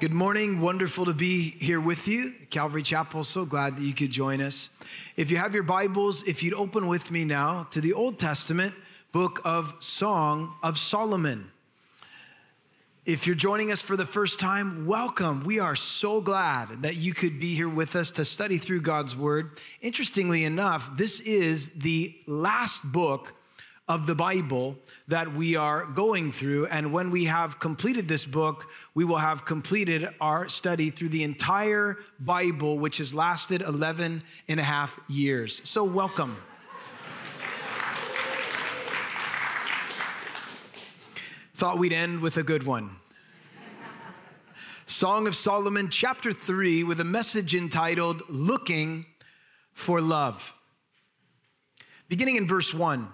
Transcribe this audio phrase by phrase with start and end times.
[0.00, 0.60] Good morning.
[0.60, 2.32] Wonderful to be here with you.
[2.50, 4.70] Calvary Chapel, so glad that you could join us.
[5.16, 8.76] If you have your Bibles, if you'd open with me now to the Old Testament
[9.10, 11.50] book of Song of Solomon.
[13.06, 15.42] If you're joining us for the first time, welcome.
[15.42, 19.16] We are so glad that you could be here with us to study through God's
[19.16, 19.58] Word.
[19.80, 23.34] Interestingly enough, this is the last book
[23.88, 24.76] of the Bible
[25.08, 26.66] that we are going through.
[26.66, 31.22] And when we have completed this book, we will have completed our study through the
[31.22, 35.62] entire Bible, which has lasted 11 and a half years.
[35.64, 36.36] So, welcome.
[41.54, 42.90] Thought we'd end with a good one.
[44.86, 49.06] Song of Solomon, chapter 3, with a message entitled Looking
[49.72, 50.54] for Love.
[52.08, 53.08] Beginning in verse 1.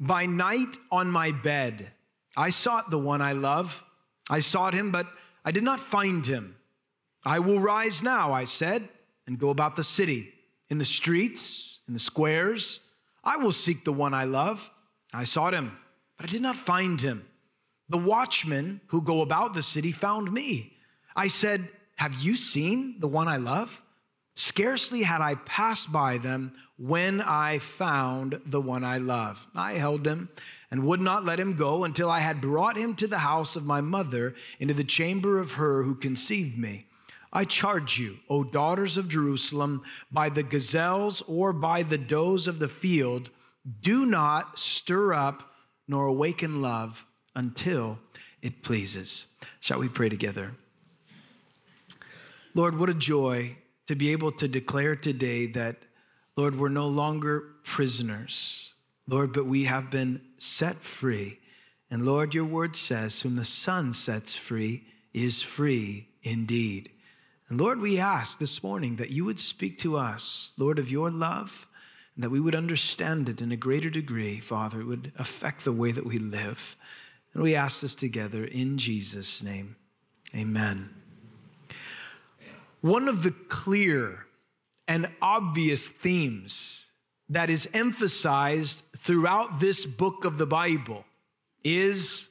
[0.00, 1.90] By night on my bed,
[2.36, 3.84] I sought the one I love.
[4.28, 5.06] I sought him, but
[5.44, 6.56] I did not find him.
[7.24, 8.88] I will rise now, I said,
[9.26, 10.32] and go about the city,
[10.68, 12.80] in the streets, in the squares.
[13.22, 14.70] I will seek the one I love.
[15.12, 15.76] I sought him,
[16.16, 17.26] but I did not find him.
[17.88, 20.76] The watchmen who go about the city found me.
[21.14, 23.82] I said, Have you seen the one I love?
[24.34, 29.46] Scarcely had I passed by them when I found the one I love.
[29.54, 30.28] I held him
[30.70, 33.64] and would not let him go until I had brought him to the house of
[33.64, 36.86] my mother, into the chamber of her who conceived me.
[37.32, 42.58] I charge you, O daughters of Jerusalem, by the gazelles or by the does of
[42.58, 43.30] the field,
[43.82, 45.52] do not stir up
[45.86, 47.98] nor awaken love until
[48.42, 49.28] it pleases.
[49.60, 50.54] Shall we pray together?
[52.54, 55.76] Lord, what a joy to be able to declare today that,
[56.36, 58.74] Lord, we're no longer prisoners,
[59.06, 61.38] Lord, but we have been set free.
[61.90, 66.90] And Lord, your word says, Whom the Son sets free is free indeed.
[67.48, 71.10] And Lord, we ask this morning that you would speak to us, Lord, of your
[71.10, 71.68] love,
[72.14, 74.80] and that we would understand it in a greater degree, Father.
[74.80, 76.76] It would affect the way that we live.
[77.34, 79.76] And we ask this together in Jesus' name.
[80.34, 81.03] Amen.
[82.84, 84.26] One of the clear
[84.86, 86.84] and obvious themes
[87.30, 91.06] that is emphasized throughout this book of the Bible
[91.64, 92.28] is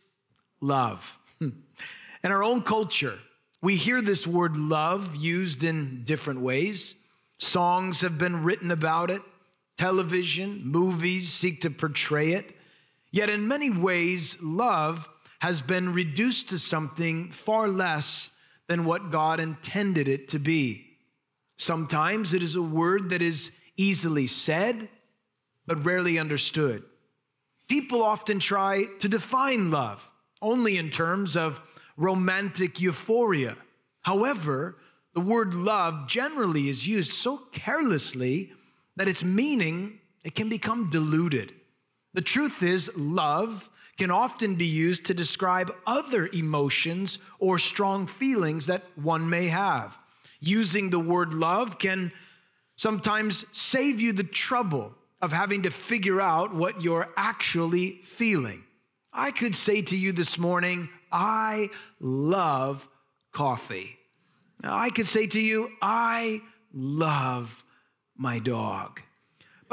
[0.62, 1.18] love.
[1.42, 1.56] In
[2.24, 3.18] our own culture,
[3.64, 6.98] we hear this word love used in different ways.
[7.40, 9.24] Songs have been written about it,
[9.80, 12.56] television, movies seek to portray it.
[13.10, 15.10] Yet, in many ways, love
[15.40, 18.30] has been reduced to something far less
[18.74, 20.98] than what God intended it to be.
[21.58, 24.90] Sometimes it is a word that is easily said,
[25.68, 26.82] but rarely understood.
[27.68, 30.12] People often try to define love
[30.42, 31.62] only in terms of
[31.98, 33.56] romantic euphoria.
[34.02, 34.80] However,
[35.14, 38.54] the word love generally is used so carelessly
[38.96, 41.54] that its meaning it can become diluted.
[42.16, 48.66] The truth is love can often be used to describe other emotions or strong feelings
[48.66, 50.00] that one may have.
[50.40, 52.12] Using the word love can
[52.76, 58.64] sometimes save you the trouble of having to figure out what you're actually feeling.
[59.14, 62.90] I could say to you this morning, I love
[63.32, 63.98] coffee.
[64.64, 66.42] I could say to you, I
[66.74, 67.64] love
[68.18, 69.02] my dog.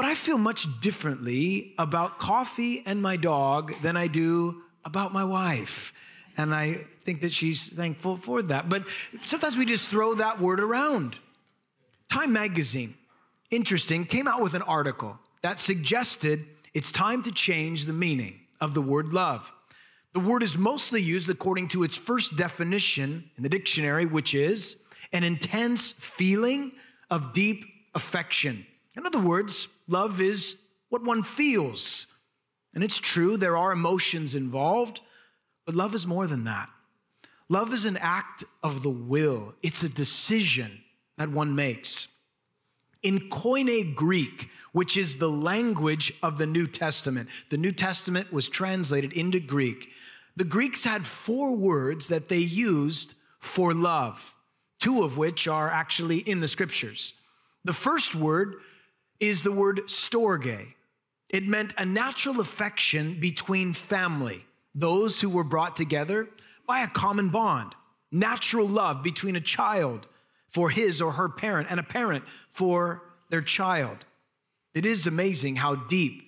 [0.01, 5.23] But I feel much differently about coffee and my dog than I do about my
[5.23, 5.93] wife.
[6.37, 8.67] And I think that she's thankful for that.
[8.67, 8.87] But
[9.21, 11.17] sometimes we just throw that word around.
[12.09, 12.95] Time magazine,
[13.51, 18.73] interesting, came out with an article that suggested it's time to change the meaning of
[18.73, 19.53] the word love.
[20.13, 24.77] The word is mostly used according to its first definition in the dictionary, which is
[25.13, 26.71] an intense feeling
[27.11, 28.65] of deep affection.
[28.97, 30.57] In other words, Love is
[30.89, 32.07] what one feels.
[32.73, 35.01] And it's true, there are emotions involved,
[35.65, 36.69] but love is more than that.
[37.49, 40.81] Love is an act of the will, it's a decision
[41.17, 42.07] that one makes.
[43.03, 48.47] In Koine Greek, which is the language of the New Testament, the New Testament was
[48.47, 49.89] translated into Greek.
[50.35, 54.35] The Greeks had four words that they used for love,
[54.79, 57.13] two of which are actually in the scriptures.
[57.65, 58.55] The first word
[59.21, 60.73] is the word storge.
[61.29, 64.43] It meant a natural affection between family,
[64.75, 66.27] those who were brought together
[66.67, 67.75] by a common bond,
[68.11, 70.07] natural love between a child
[70.49, 74.05] for his or her parent and a parent for their child.
[74.73, 76.23] It is amazing how deep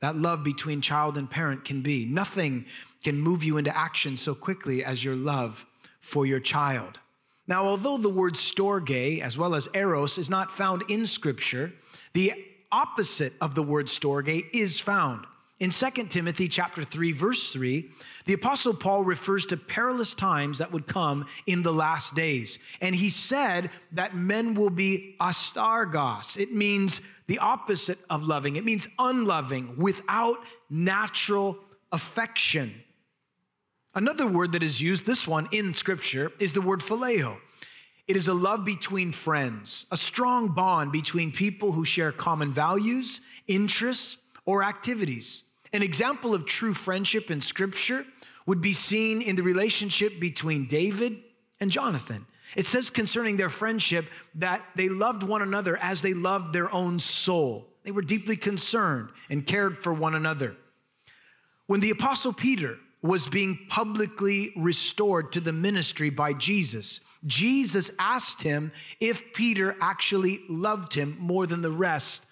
[0.00, 2.06] that love between child and parent can be.
[2.06, 2.64] Nothing
[3.04, 5.66] can move you into action so quickly as your love
[6.00, 6.98] for your child.
[7.46, 11.72] Now, although the word storge, as well as eros, is not found in Scripture,
[12.12, 12.32] the
[12.72, 15.26] opposite of the word storge is found.
[15.58, 17.90] In 2 Timothy chapter 3 verse 3,
[18.24, 22.58] the apostle Paul refers to perilous times that would come in the last days.
[22.80, 26.38] And he said that men will be astorgos.
[26.38, 28.56] It means the opposite of loving.
[28.56, 30.38] It means unloving, without
[30.70, 31.58] natural
[31.92, 32.74] affection.
[33.94, 37.36] Another word that is used, this one in scripture, is the word phileo.
[38.10, 43.20] It is a love between friends, a strong bond between people who share common values,
[43.46, 45.44] interests, or activities.
[45.72, 48.04] An example of true friendship in scripture
[48.46, 51.18] would be seen in the relationship between David
[51.60, 52.26] and Jonathan.
[52.56, 56.98] It says concerning their friendship that they loved one another as they loved their own
[56.98, 57.68] soul.
[57.84, 60.56] They were deeply concerned and cared for one another.
[61.68, 68.42] When the Apostle Peter was being publicly restored to the ministry by Jesus, Jesus asked
[68.42, 72.24] him if Peter actually loved him more than the rest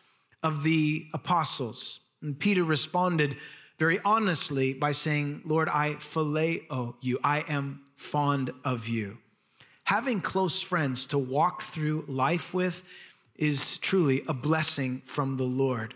[0.43, 2.01] of the apostles.
[2.23, 3.37] And Peter responded
[3.79, 7.19] very honestly by saying, Lord, I phileo you.
[7.23, 9.19] I am fond of you.
[9.85, 12.85] Having close friends to walk through life with
[13.37, 15.95] is truly a blessing from the Lord.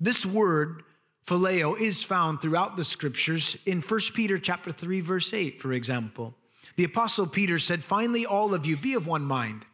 [0.00, 0.82] This word,
[1.26, 6.34] phileo, is found throughout the scriptures in 1 Peter chapter 3, verse 8, for example.
[6.76, 9.66] The apostle Peter said, Finally, all of you, be of one mind,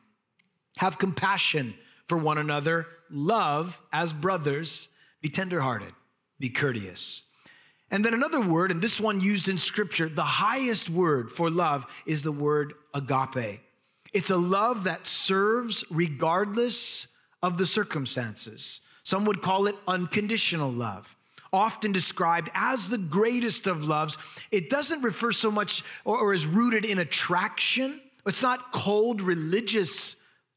[0.79, 1.75] have compassion
[2.07, 4.89] for one another, love as brothers
[5.21, 5.93] be tenderhearted,
[6.39, 7.25] be courteous.
[7.91, 11.87] And then another word, and this one used in scripture, the highest word for love
[12.05, 13.61] is the word agape.
[14.13, 17.07] It's a love that serves regardless
[17.43, 18.81] of the circumstances.
[19.05, 21.16] Some would call it unconditional love.
[21.57, 24.19] Often described as the greatest of loves,
[24.51, 27.99] it doesn't refer so much or, or is rooted in attraction.
[28.27, 30.17] It's not cold religious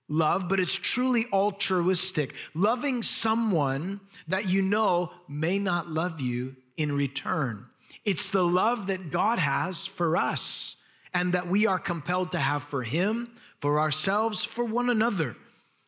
[0.09, 6.91] love, but it's truly altruistic, loving someone that you know may not love you in
[6.91, 7.65] return.
[8.03, 10.75] It's the love that God has for us
[11.13, 15.37] and that we are compelled to have for Him, for ourselves, for one another.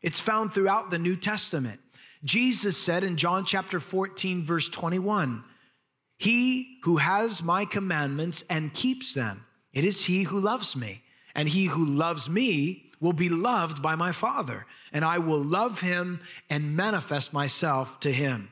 [0.01, 1.81] It's found throughout the New Testament.
[2.23, 5.43] Jesus said in John chapter 14, verse 21,
[6.17, 11.01] He who has my commandments and keeps them, it is he who loves me.
[11.33, 15.81] And he who loves me will be loved by my Father, and I will love
[15.81, 18.50] him and manifest myself to him.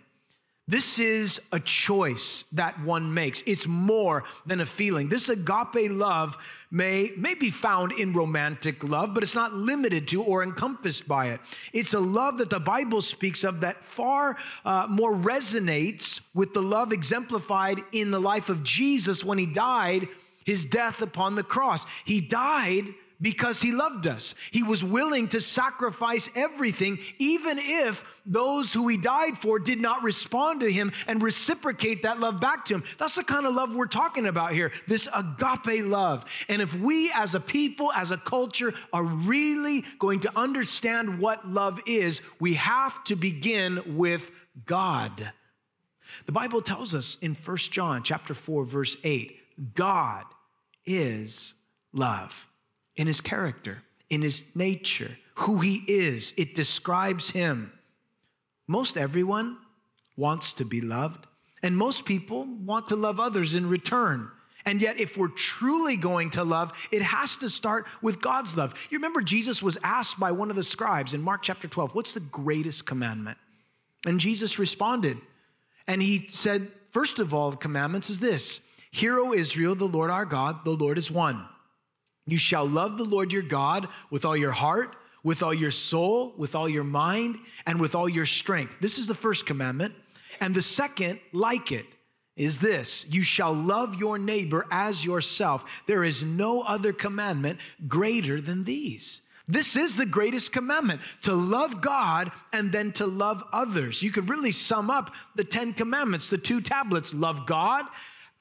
[0.69, 3.41] This is a choice that one makes.
[3.47, 5.09] It's more than a feeling.
[5.09, 6.37] This agape love
[6.69, 11.29] may, may be found in romantic love, but it's not limited to or encompassed by
[11.29, 11.39] it.
[11.73, 16.61] It's a love that the Bible speaks of that far uh, more resonates with the
[16.61, 20.07] love exemplified in the life of Jesus when he died,
[20.45, 21.87] his death upon the cross.
[22.05, 24.33] He died because he loved us.
[24.51, 30.03] He was willing to sacrifice everything, even if those who he died for did not
[30.03, 32.83] respond to him and reciprocate that love back to him.
[32.97, 36.25] That's the kind of love we're talking about here this agape love.
[36.47, 41.47] And if we as a people, as a culture, are really going to understand what
[41.47, 44.31] love is, we have to begin with
[44.65, 45.31] God.
[46.25, 50.25] The Bible tells us in 1 John chapter 4 verse 8, God
[50.85, 51.53] is
[51.91, 52.48] love
[52.99, 56.33] in his character, in his nature, who he is.
[56.35, 57.71] It describes him.
[58.67, 59.57] Most everyone
[60.17, 61.25] wants to be loved,
[61.63, 64.29] and most people want to love others in return.
[64.65, 68.75] And yet, if we're truly going to love, it has to start with God's love.
[68.89, 72.13] You remember Jesus was asked by one of the scribes in Mark chapter 12, What's
[72.13, 73.37] the greatest commandment?
[74.05, 75.17] And Jesus responded,
[75.87, 78.59] and he said, First of all, the commandments is this
[78.91, 81.45] Hear, O Israel, the Lord our God, the Lord is one.
[82.31, 86.33] You shall love the Lord your God with all your heart, with all your soul,
[86.37, 88.79] with all your mind, and with all your strength.
[88.79, 89.93] This is the first commandment.
[90.39, 91.85] And the second, like it,
[92.35, 95.65] is this you shall love your neighbor as yourself.
[95.87, 99.21] There is no other commandment greater than these.
[99.45, 104.01] This is the greatest commandment to love God and then to love others.
[104.01, 107.85] You could really sum up the 10 commandments, the two tablets love God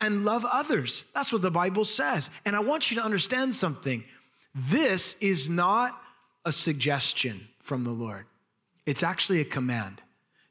[0.00, 1.04] and love others.
[1.14, 2.30] That's what the Bible says.
[2.44, 4.04] And I want you to understand something.
[4.54, 6.00] This is not
[6.44, 8.26] a suggestion from the Lord,
[8.86, 10.00] it's actually a command.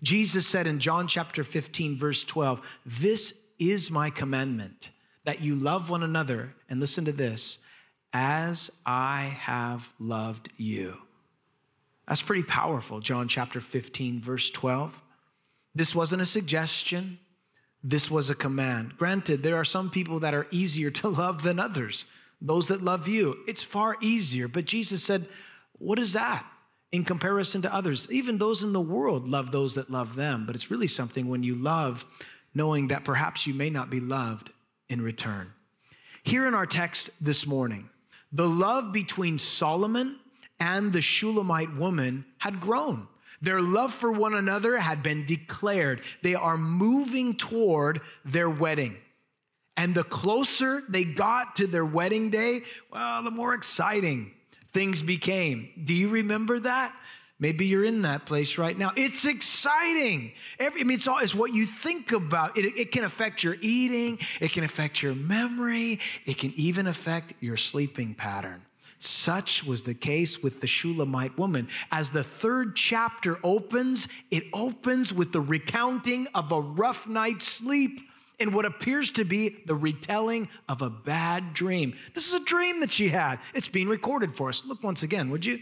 [0.03, 4.91] Jesus said in John chapter 15, verse 12, This is my commandment
[5.23, 6.53] that you love one another.
[6.69, 7.57] And listen to this
[8.13, 10.97] as I have loved you.
[12.07, 12.99] That's pretty powerful.
[12.99, 15.01] John chapter 15, verse 12.
[15.75, 17.19] This wasn't a suggestion.
[17.83, 18.97] This was a command.
[18.97, 22.05] Granted, there are some people that are easier to love than others.
[22.39, 23.35] those that love you.
[23.47, 24.47] It's far easier.
[24.47, 25.27] But Jesus said,
[25.79, 26.45] What is that
[26.91, 28.07] in comparison to others?
[28.11, 30.45] Even those in the world love those that love them.
[30.45, 32.05] But it's really something when you love,
[32.53, 34.51] knowing that perhaps you may not be loved
[34.89, 35.51] in return.
[36.23, 37.89] Here in our text this morning,
[38.31, 40.19] the love between Solomon
[40.59, 43.07] and the Shulamite woman had grown.
[43.41, 46.01] Their love for one another had been declared.
[46.23, 48.97] They are moving toward their wedding.
[49.75, 54.31] And the closer they got to their wedding day, well, the more exciting
[54.73, 55.69] things became.
[55.83, 56.95] Do you remember that?
[57.39, 58.93] Maybe you're in that place right now.
[58.95, 60.31] It's exciting.
[60.57, 62.57] Every, I mean, it's all it's what you think about.
[62.57, 64.17] It, it can affect your eating.
[64.41, 65.99] It can affect your memory.
[66.25, 68.63] It can even affect your sleeping pattern.
[68.99, 71.67] Such was the case with the Shulamite woman.
[71.91, 78.01] As the third chapter opens, it opens with the recounting of a rough night's sleep
[78.39, 81.95] in what appears to be the retelling of a bad dream.
[82.13, 83.39] This is a dream that she had.
[83.53, 84.63] It's being recorded for us.
[84.65, 85.59] Look once again, would you?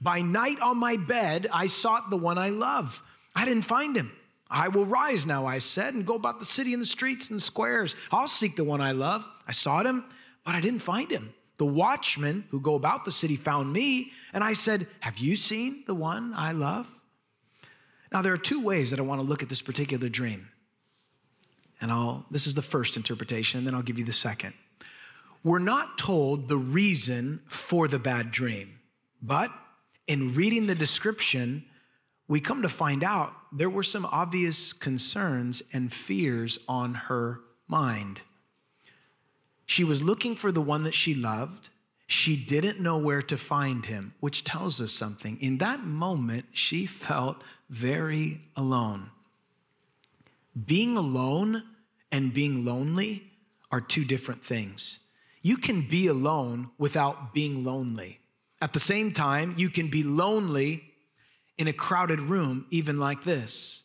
[0.00, 3.02] By night on my bed, I sought the one I love.
[3.34, 4.12] I didn't find him.
[4.50, 7.38] I will rise now, I said, and go about the city and the streets and
[7.38, 7.96] the squares.
[8.10, 9.26] I'll seek the one I love.
[9.46, 10.04] I sought him,
[10.44, 11.34] but I didn't find him.
[11.58, 15.84] The watchmen who go about the city found me, and I said, Have you seen
[15.86, 16.88] the one I love?
[18.12, 20.48] Now, there are two ways that I want to look at this particular dream.
[21.80, 24.54] And I'll, this is the first interpretation, and then I'll give you the second.
[25.44, 28.80] We're not told the reason for the bad dream,
[29.22, 29.52] but
[30.06, 31.64] in reading the description,
[32.28, 38.22] we come to find out there were some obvious concerns and fears on her mind.
[39.78, 41.70] She was looking for the one that she loved.
[42.08, 45.38] She didn't know where to find him, which tells us something.
[45.40, 49.10] In that moment, she felt very alone.
[50.66, 51.62] Being alone
[52.10, 53.30] and being lonely
[53.70, 54.98] are two different things.
[55.42, 58.18] You can be alone without being lonely.
[58.60, 60.92] At the same time, you can be lonely
[61.56, 63.84] in a crowded room, even like this.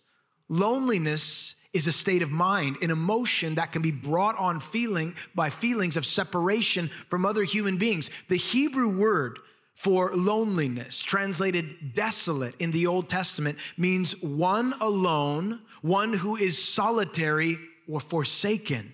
[0.49, 5.49] Loneliness is a state of mind, an emotion that can be brought on feeling by
[5.49, 8.09] feelings of separation from other human beings.
[8.29, 9.39] The Hebrew word
[9.73, 17.57] for loneliness, translated desolate in the Old Testament, means one alone, one who is solitary
[17.89, 18.93] or forsaken.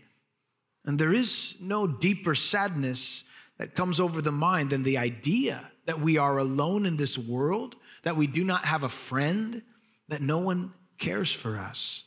[0.85, 3.25] And there is no deeper sadness
[3.57, 7.75] that comes over the mind than the idea that we are alone in this world,
[8.03, 9.61] that we do not have a friend,
[10.07, 12.05] that no one cares for us.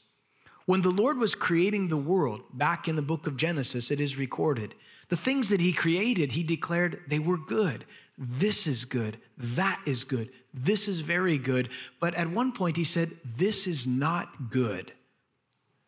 [0.66, 4.16] When the Lord was creating the world, back in the book of Genesis, it is
[4.16, 4.74] recorded.
[5.08, 7.84] The things that He created, He declared they were good.
[8.16, 9.18] This is good.
[9.36, 10.30] That is good.
[10.54, 11.68] This is very good.
[12.00, 14.92] But at one point, He said, This is not good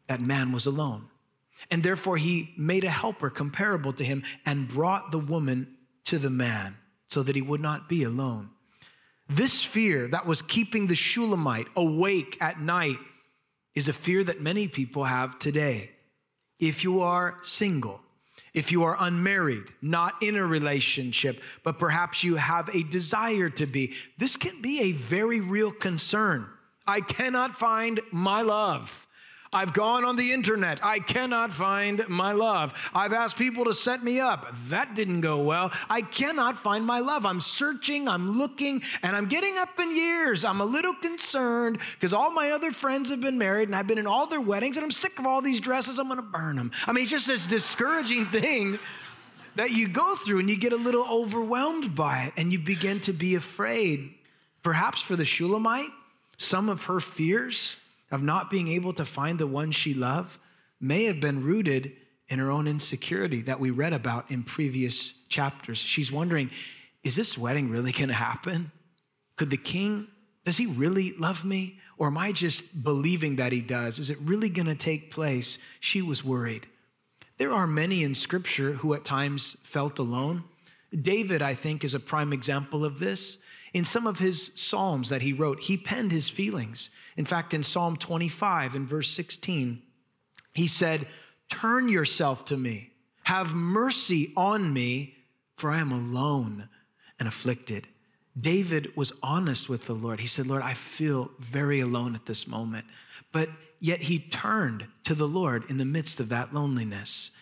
[0.09, 1.09] that man was alone.
[1.71, 6.31] And therefore, He made a helper comparable to him and brought the woman to the
[6.31, 6.77] man
[7.09, 8.51] so that he would not be alone.
[9.29, 12.99] This fear that was keeping the Shulamite awake at night
[13.75, 15.91] is a fear that many people have today.
[16.59, 18.01] If you are single,
[18.53, 23.67] if you are unmarried, not in a relationship, but perhaps you have a desire to
[23.67, 26.49] be, this can be a very real concern.
[26.87, 29.04] I cannot find my love.
[29.55, 30.85] I've gone on the internet.
[30.85, 32.75] I cannot find my love.
[32.93, 34.53] I've asked people to set me up.
[34.69, 35.73] That didn't go well.
[35.89, 37.25] I cannot find my love.
[37.25, 40.45] I'm searching, I'm looking, and I'm getting up in years.
[40.45, 43.99] I'm a little concerned because all my other friends have been married and I've been
[43.99, 46.01] in all their weddings and I'm sick of all these dresses.
[46.01, 46.73] I'm going to burn them.
[46.87, 48.81] I mean, it's just this discouraging thing
[49.55, 52.99] that you go through and you get a little overwhelmed by it and you begin
[53.01, 54.15] to be afraid.
[54.65, 55.91] Perhaps for the Shulamite,
[56.39, 57.77] some of her fears
[58.15, 60.39] of not being able to find the one she loved
[60.81, 61.91] may have been rooted
[62.29, 65.79] in her own insecurity that we read about in previous chapters.
[65.79, 66.51] She's wondering,
[67.03, 68.71] is this wedding really going to happen?
[69.35, 70.07] Could the king,
[70.45, 71.81] does he really love me?
[71.99, 73.99] Or am I just believing that he does?
[73.99, 75.59] Is it really going to take place?
[75.81, 76.69] She was worried.
[77.39, 80.45] There are many in scripture who at times felt alone.
[80.93, 83.39] David, I think, is a prime example of this.
[83.75, 86.91] In some of his Psalms that he wrote, he penned his feelings.
[87.17, 89.83] In fact, in Psalm 25, in verse 16,
[90.55, 91.09] he said,
[91.49, 92.93] Turn yourself to me,
[93.25, 95.17] have mercy on me,
[95.57, 96.69] for I am alone
[97.19, 97.89] and afflicted.
[98.41, 100.21] David was honest with the Lord.
[100.21, 102.87] He said, Lord, I feel very alone at this moment.
[103.33, 103.49] But
[103.81, 107.33] yet he turned to the Lord in the midst of that loneliness.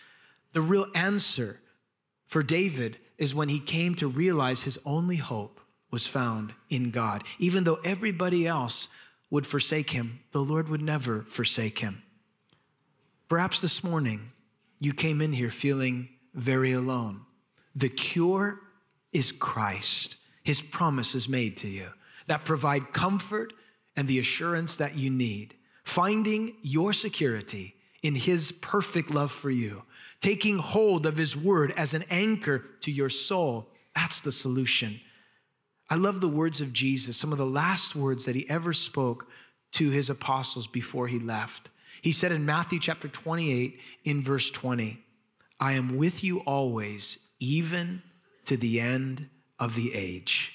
[0.53, 1.59] The real answer
[2.25, 5.59] for David is when he came to realize his only hope
[5.93, 7.23] was found in God.
[7.37, 8.89] Even though everybody else
[9.29, 12.01] would forsake him, the Lord would never forsake him.
[13.29, 14.31] Perhaps this morning
[14.79, 17.21] you came in here feeling very alone,
[17.75, 18.59] The cure
[19.11, 20.15] is Christ.
[20.43, 21.89] His promise is made to you
[22.25, 23.53] that provide comfort
[23.95, 25.53] and the assurance that you need.
[25.83, 29.83] Finding your security in His perfect love for you,
[30.21, 33.69] taking hold of His word as an anchor to your soul.
[33.93, 34.99] That's the solution.
[35.93, 39.27] I love the words of Jesus, some of the last words that He ever spoke
[39.73, 41.69] to His apostles before He left.
[42.01, 44.99] He said in Matthew chapter 28, in verse 20,
[45.59, 48.01] I am with you always, even
[48.45, 50.53] to the end of the age.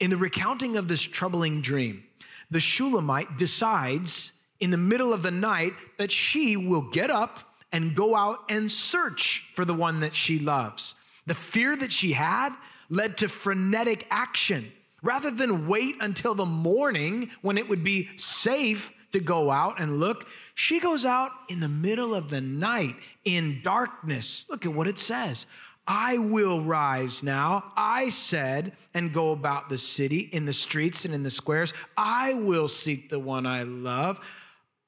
[0.00, 2.02] In the recounting of this troubling dream,
[2.50, 7.94] the Shulamite decides in the middle of the night that she will get up and
[7.94, 10.96] go out and search for the one that she loves.
[11.26, 12.52] The fear that she had
[12.88, 14.72] led to frenetic action.
[15.02, 20.00] Rather than wait until the morning when it would be safe to go out and
[20.00, 24.44] look, she goes out in the middle of the night in darkness.
[24.50, 25.46] Look at what it says.
[25.86, 31.14] I will rise now, I said, and go about the city, in the streets and
[31.14, 31.72] in the squares.
[31.96, 34.20] I will seek the one I love.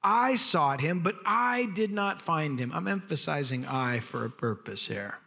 [0.03, 2.71] I sought him, but I did not find him.
[2.75, 5.19] I'm emphasizing I for a purpose here.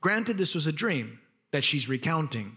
[0.00, 1.20] Granted, this was a dream
[1.54, 2.56] that she's recounting,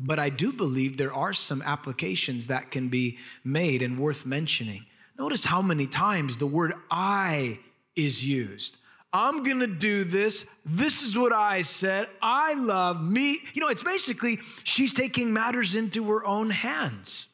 [0.00, 4.86] but I do believe there are some applications that can be made and worth mentioning.
[5.16, 7.60] Notice how many times the word I
[7.94, 8.78] is used.
[9.12, 10.44] I'm gonna do this.
[10.66, 12.08] This is what I said.
[12.20, 13.38] I love me.
[13.54, 17.28] You know, it's basically she's taking matters into her own hands.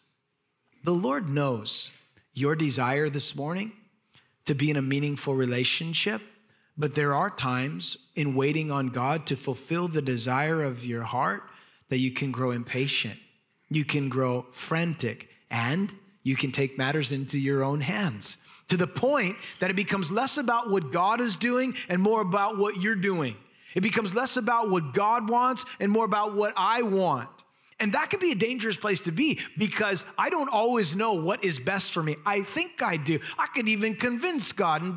[0.85, 1.93] The Lord knows
[2.35, 3.73] your desire this morning
[4.45, 6.21] to be in a meaningful relationship,
[6.79, 11.43] but there are times in waiting on God to fulfill the desire of your heart
[11.89, 13.19] that you can grow impatient,
[13.69, 15.93] you can grow frantic, and
[16.23, 20.37] you can take matters into your own hands to the point that it becomes less
[20.37, 23.37] about what God is doing and more about what you're doing.
[23.75, 27.29] It becomes less about what God wants and more about what I want.
[27.81, 31.45] And that can be a dangerous place to be because I don't always know what
[31.45, 32.17] is best for me.
[32.27, 33.21] I think I do.
[33.39, 34.97] I could even convince God and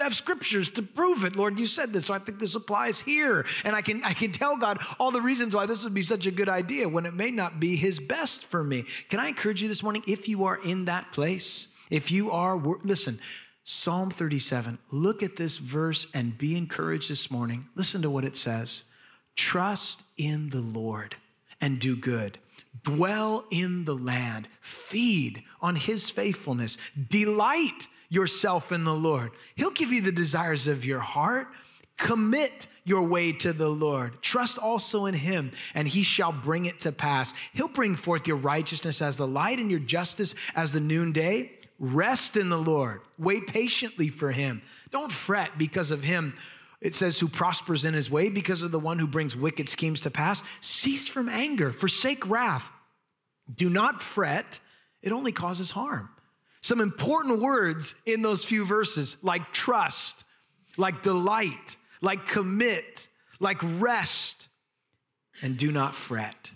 [0.00, 1.36] have scriptures to prove it.
[1.36, 3.46] Lord, you said this, so I think this applies here.
[3.64, 6.26] And I can I can tell God all the reasons why this would be such
[6.26, 8.84] a good idea when it may not be his best for me.
[9.08, 12.56] Can I encourage you this morning if you are in that place, if you are
[12.82, 13.20] listen,
[13.62, 17.66] Psalm 37, look at this verse and be encouraged this morning.
[17.74, 18.84] Listen to what it says.
[19.36, 21.16] Trust in the Lord
[21.60, 22.38] and do good.
[22.82, 26.76] Dwell in the land, feed on his faithfulness,
[27.08, 29.32] delight yourself in the Lord.
[29.56, 31.48] He'll give you the desires of your heart.
[31.96, 34.20] Commit your way to the Lord.
[34.22, 37.34] Trust also in him, and he shall bring it to pass.
[37.52, 41.52] He'll bring forth your righteousness as the light and your justice as the noonday.
[41.78, 43.00] Rest in the Lord.
[43.18, 44.62] Wait patiently for him.
[44.90, 46.34] Don't fret because of him
[46.84, 50.02] it says, who prospers in his way because of the one who brings wicked schemes
[50.02, 50.42] to pass.
[50.60, 52.70] Cease from anger, forsake wrath.
[53.52, 54.60] Do not fret,
[55.00, 56.10] it only causes harm.
[56.64, 60.24] Some important words in those few verses, like trust,
[60.78, 63.06] like delight, like commit,
[63.38, 64.48] like rest,
[65.42, 66.50] and do not fret.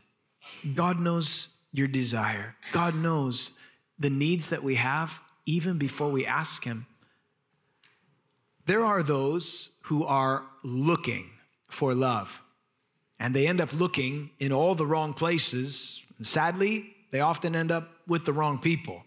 [0.74, 2.56] God knows your desire.
[2.72, 3.50] God knows
[3.98, 6.86] the needs that we have even before we ask Him.
[8.64, 11.28] There are those who are looking
[11.68, 12.40] for love,
[13.20, 16.00] and they end up looking in all the wrong places.
[16.22, 19.04] Sadly, they often end up with the wrong people.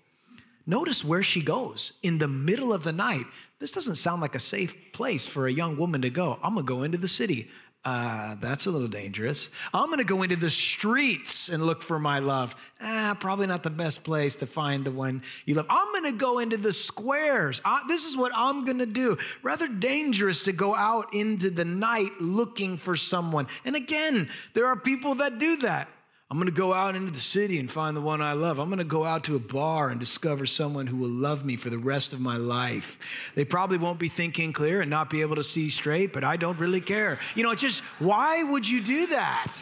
[0.65, 3.25] Notice where she goes in the middle of the night.
[3.59, 6.39] This doesn't sound like a safe place for a young woman to go.
[6.43, 7.49] I'm gonna go into the city
[7.83, 9.49] uh, that's a little dangerous.
[9.73, 12.55] I'm to go into the streets and look for my love.
[12.79, 15.65] Ah, probably not the best place to find the one you love.
[15.67, 17.59] I'm to go into the squares.
[17.65, 19.17] I, this is what I'm to do.
[19.41, 23.47] Rather dangerous to go out into the night looking for someone.
[23.65, 25.87] And again, there are people that do that.
[26.31, 28.57] I'm going to go out into the city and find the one I love.
[28.57, 31.57] I'm going to go out to a bar and discover someone who will love me
[31.57, 32.97] for the rest of my life.
[33.35, 36.37] They probably won't be thinking clear and not be able to see straight, but I
[36.37, 37.19] don't really care.
[37.35, 39.53] You know, it's just why would you do that?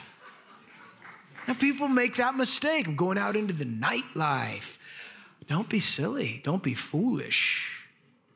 [1.47, 4.77] And people make that mistake of going out into the nightlife.
[5.47, 6.39] Don't be silly.
[6.43, 7.81] Don't be foolish.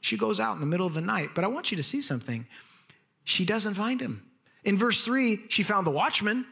[0.01, 2.01] She goes out in the middle of the night, but I want you to see
[2.01, 2.47] something.
[3.25, 4.25] She doesn't find him.
[4.63, 6.47] In verse three, she found the watchman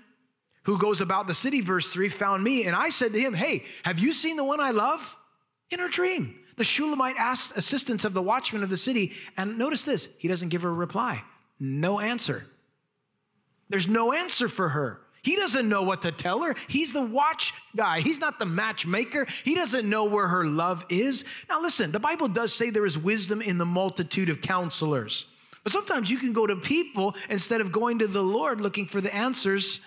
[0.63, 2.65] who goes about the city, verse 3, found me.
[2.65, 5.17] And I said to him, Hey, have you seen the one I love?
[5.71, 6.37] In her dream.
[6.57, 9.13] The Shulamite asked assistance of the watchman of the city.
[9.37, 11.23] And notice this he doesn't give her a reply.
[11.59, 12.45] No answer.
[13.69, 14.99] There's no answer for her.
[15.23, 16.55] He doesn't know what to tell her.
[16.67, 18.01] He's the watch guy.
[18.01, 19.27] He's not the matchmaker.
[19.43, 21.25] He doesn't know where her love is.
[21.47, 25.27] Now, listen, the Bible does say there is wisdom in the multitude of counselors.
[25.63, 28.99] But sometimes you can go to people instead of going to the Lord looking for
[28.99, 29.79] the answers,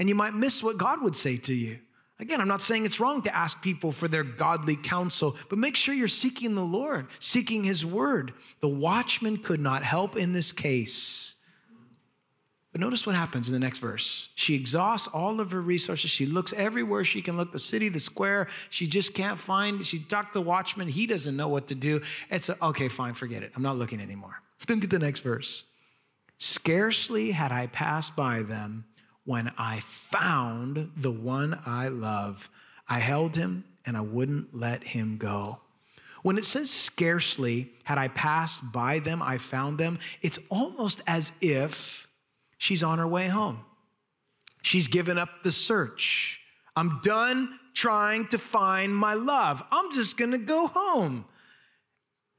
[0.00, 1.78] and you might miss what God would say to you.
[2.18, 5.76] Again, I'm not saying it's wrong to ask people for their godly counsel, but make
[5.76, 8.32] sure you're seeking the Lord, seeking His word.
[8.60, 11.36] The watchman could not help in this case.
[12.72, 14.30] But notice what happens in the next verse.
[14.36, 16.10] She exhausts all of her resources.
[16.10, 18.48] She looks everywhere she can look the city, the square.
[18.70, 19.84] She just can't find.
[19.84, 20.88] She talked to the watchman.
[20.88, 22.00] He doesn't know what to do.
[22.30, 23.52] It's a, okay, fine, forget it.
[23.54, 24.40] I'm not looking anymore.
[24.68, 25.64] Look at the next verse.
[26.38, 28.86] Scarcely had I passed by them
[29.30, 32.50] when I found the one I love.
[32.88, 35.60] I held him and I wouldn't let him go.
[36.24, 41.30] When it says scarcely had I passed by them, I found them, it's almost as
[41.40, 42.08] if
[42.58, 43.60] she's on her way home.
[44.62, 46.40] She's given up the search.
[46.74, 49.62] I'm done trying to find my love.
[49.70, 51.24] I'm just gonna go home.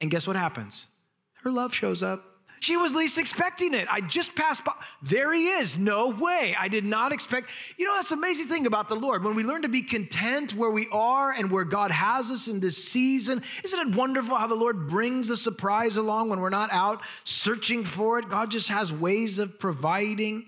[0.02, 0.88] And guess what happens?
[1.36, 2.31] Her love shows up.
[2.62, 3.88] She was least expecting it.
[3.90, 4.74] I just passed by.
[5.02, 5.80] There he is.
[5.80, 6.56] No way.
[6.58, 7.50] I did not expect.
[7.76, 9.24] You know, that's the amazing thing about the Lord.
[9.24, 12.60] When we learn to be content where we are and where God has us in
[12.60, 16.72] this season, isn't it wonderful how the Lord brings a surprise along when we're not
[16.72, 18.30] out searching for it?
[18.30, 20.46] God just has ways of providing.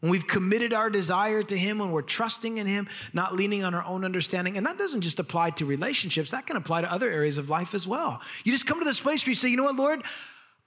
[0.00, 3.74] When we've committed our desire to Him, when we're trusting in Him, not leaning on
[3.74, 4.56] our own understanding.
[4.56, 7.74] And that doesn't just apply to relationships, that can apply to other areas of life
[7.74, 8.22] as well.
[8.44, 10.02] You just come to this place where you say, you know what, Lord,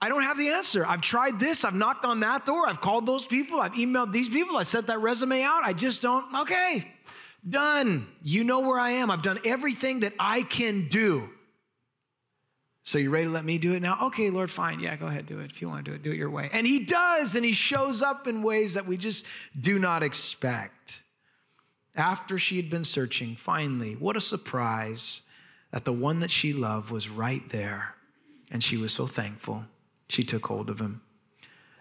[0.00, 0.84] I don't have the answer.
[0.86, 4.28] I've tried this, I've knocked on that door, I've called those people, I've emailed these
[4.28, 5.64] people, I sent that resume out.
[5.64, 6.92] I just don't, okay,
[7.48, 8.06] done.
[8.22, 9.10] You know where I am.
[9.10, 11.28] I've done everything that I can do.
[12.86, 13.98] So you ready to let me do it now?
[14.08, 14.78] Okay, Lord, fine.
[14.78, 15.50] Yeah, go ahead, do it.
[15.50, 16.50] If you want to do it, do it your way.
[16.52, 19.24] And he does, and he shows up in ways that we just
[19.58, 21.00] do not expect.
[21.96, 25.22] After she had been searching, finally, what a surprise
[25.70, 27.94] that the one that she loved was right there.
[28.50, 29.64] And she was so thankful.
[30.08, 31.02] She took hold of him.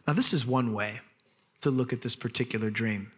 [0.08, 1.02] Now, this is one way
[1.62, 3.12] to look at this particular dream.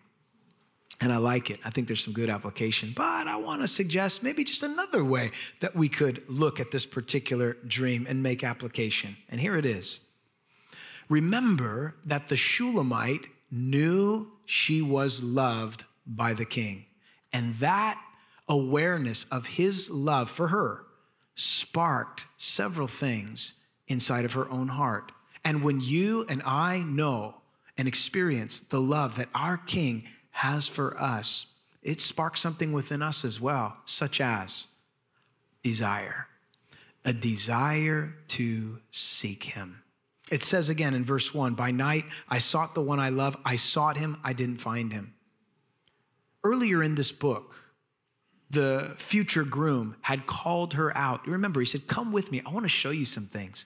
[1.02, 1.60] And I like it.
[1.66, 2.94] I think there's some good application.
[2.96, 6.86] But I want to suggest maybe just another way that we could look at this
[6.86, 9.18] particular dream and make application.
[9.30, 10.00] And here it is.
[11.10, 16.86] Remember that the Shulamite knew she was loved by the king.
[17.34, 18.02] And that
[18.48, 20.86] awareness of his love for her
[21.36, 23.54] sparked several things
[23.88, 25.12] inside of her own heart.
[25.44, 27.36] And when you and I know
[27.78, 31.48] and experience the love that our King has for us,
[31.84, 34.68] it sparks something within us as well, such as
[35.64, 36.28] desire,
[37.04, 39.84] a desire to seek Him.
[40.32, 43.56] It says again in verse one By night I sought the one I love, I
[43.56, 45.14] sought him, I didn't find him.
[46.44, 47.56] Earlier in this book,
[48.56, 51.28] the future groom had called her out.
[51.28, 52.42] Remember, he said, Come with me.
[52.46, 53.66] I want to show you some things.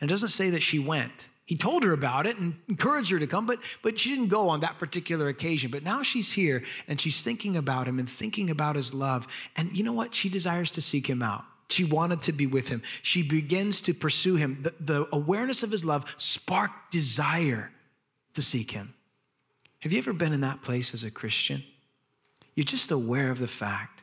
[0.00, 1.28] And it doesn't say that she went.
[1.44, 4.48] He told her about it and encouraged her to come, but, but she didn't go
[4.48, 5.70] on that particular occasion.
[5.70, 9.26] But now she's here and she's thinking about him and thinking about his love.
[9.56, 10.14] And you know what?
[10.14, 11.44] She desires to seek him out.
[11.68, 12.82] She wanted to be with him.
[13.02, 14.62] She begins to pursue him.
[14.62, 17.70] The, the awareness of his love sparked desire
[18.34, 18.94] to seek him.
[19.80, 21.64] Have you ever been in that place as a Christian?
[22.54, 24.01] You're just aware of the fact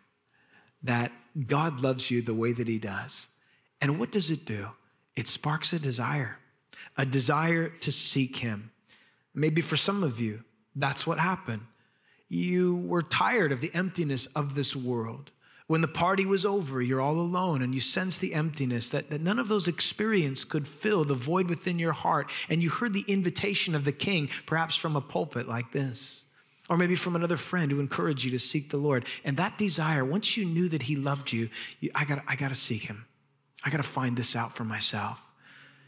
[0.84, 1.12] that
[1.48, 3.30] God loves you the way that He does.
[3.82, 4.68] And what does it do?
[5.15, 6.38] It sparks a desire,
[6.98, 8.72] a desire to seek Him.
[9.34, 10.44] Maybe for some of you,
[10.76, 11.63] that's what happened.
[12.28, 15.32] You were tired of the emptiness of this world.
[15.68, 19.22] When the party was over, you're all alone and you sense the emptiness that, that
[19.22, 22.32] none of those experiences could fill the void within your heart.
[22.50, 26.26] And you heard the invitation of the king, perhaps from a pulpit like this
[26.70, 29.06] or maybe from another friend who encouraged you to seek the Lord.
[29.26, 32.50] And that desire, once you knew that He loved you, you I got I got
[32.50, 33.06] to seek Him.
[33.64, 35.34] I got to find this out for myself.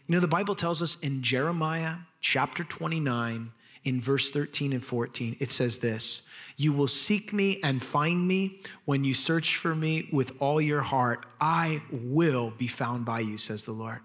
[0.07, 3.51] You know, the Bible tells us in Jeremiah chapter 29,
[3.83, 6.23] in verse 13 and 14, it says this
[6.57, 10.81] You will seek me and find me when you search for me with all your
[10.81, 11.25] heart.
[11.39, 14.01] I will be found by you, says the Lord.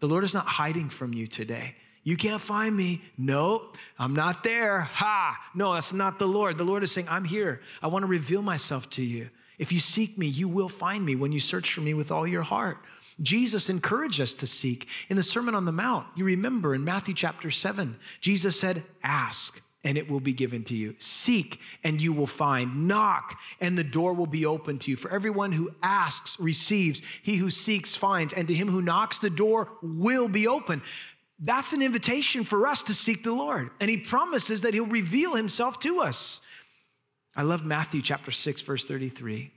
[0.00, 1.74] The Lord is not hiding from you today.
[2.02, 3.02] You can't find me.
[3.18, 4.80] Nope, I'm not there.
[4.80, 5.38] Ha!
[5.54, 6.56] No, that's not the Lord.
[6.56, 7.60] The Lord is saying, I'm here.
[7.82, 9.28] I want to reveal myself to you.
[9.58, 12.26] If you seek me, you will find me when you search for me with all
[12.26, 12.78] your heart.
[13.20, 14.88] Jesus encouraged us to seek.
[15.10, 19.60] In the Sermon on the Mount, you remember in Matthew chapter 7, Jesus said, Ask
[19.82, 20.94] and it will be given to you.
[20.98, 22.86] Seek and you will find.
[22.86, 24.96] Knock and the door will be open to you.
[24.96, 27.00] For everyone who asks receives.
[27.22, 28.34] He who seeks finds.
[28.34, 30.82] And to him who knocks, the door will be open.
[31.40, 33.70] That's an invitation for us to seek the Lord.
[33.80, 36.40] And he promises that he'll reveal himself to us.
[37.34, 39.50] I love Matthew chapter 6, verse 33,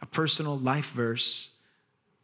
[0.00, 1.50] a personal life verse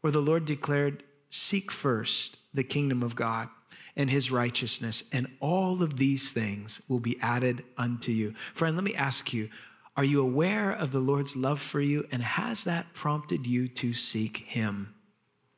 [0.00, 3.48] where the Lord declared, Seek first the kingdom of God
[3.96, 8.34] and his righteousness, and all of these things will be added unto you.
[8.54, 9.48] Friend, let me ask you
[9.96, 12.06] are you aware of the Lord's love for you?
[12.12, 14.94] And has that prompted you to seek him?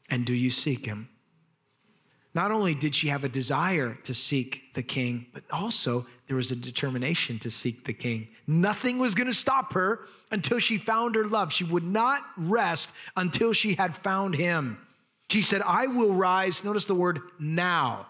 [0.09, 1.11] And do you seek him?
[2.35, 6.53] Not only did she have a desire to seek the king, but also there was
[6.53, 8.29] a determination to seek the king.
[8.47, 11.53] Nothing was going to stop her until she found her love.
[11.53, 14.79] She would not rest until she had found him.
[15.29, 18.07] She said, I will rise, notice the word now.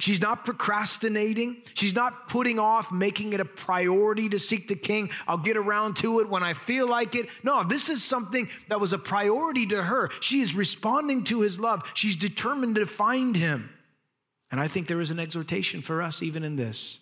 [0.00, 1.62] She's not procrastinating.
[1.74, 5.10] She's not putting off making it a priority to seek the king.
[5.26, 7.26] I'll get around to it when I feel like it.
[7.42, 10.10] No, this is something that was a priority to her.
[10.20, 11.82] She is responding to his love.
[11.94, 13.70] She's determined to find him.
[14.52, 17.00] And I think there is an exhortation for us, even in this,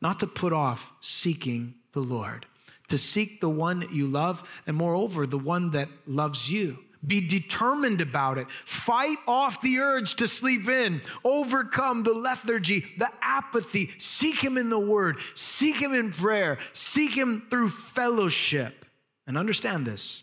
[0.00, 2.46] not to put off seeking the Lord,
[2.88, 6.78] to seek the one you love, and moreover, the one that loves you.
[7.04, 8.48] Be determined about it.
[8.50, 11.00] Fight off the urge to sleep in.
[11.24, 13.90] Overcome the lethargy, the apathy.
[13.98, 15.18] Seek Him in the Word.
[15.34, 16.58] Seek Him in prayer.
[16.72, 18.84] Seek Him through fellowship.
[19.26, 20.22] And understand this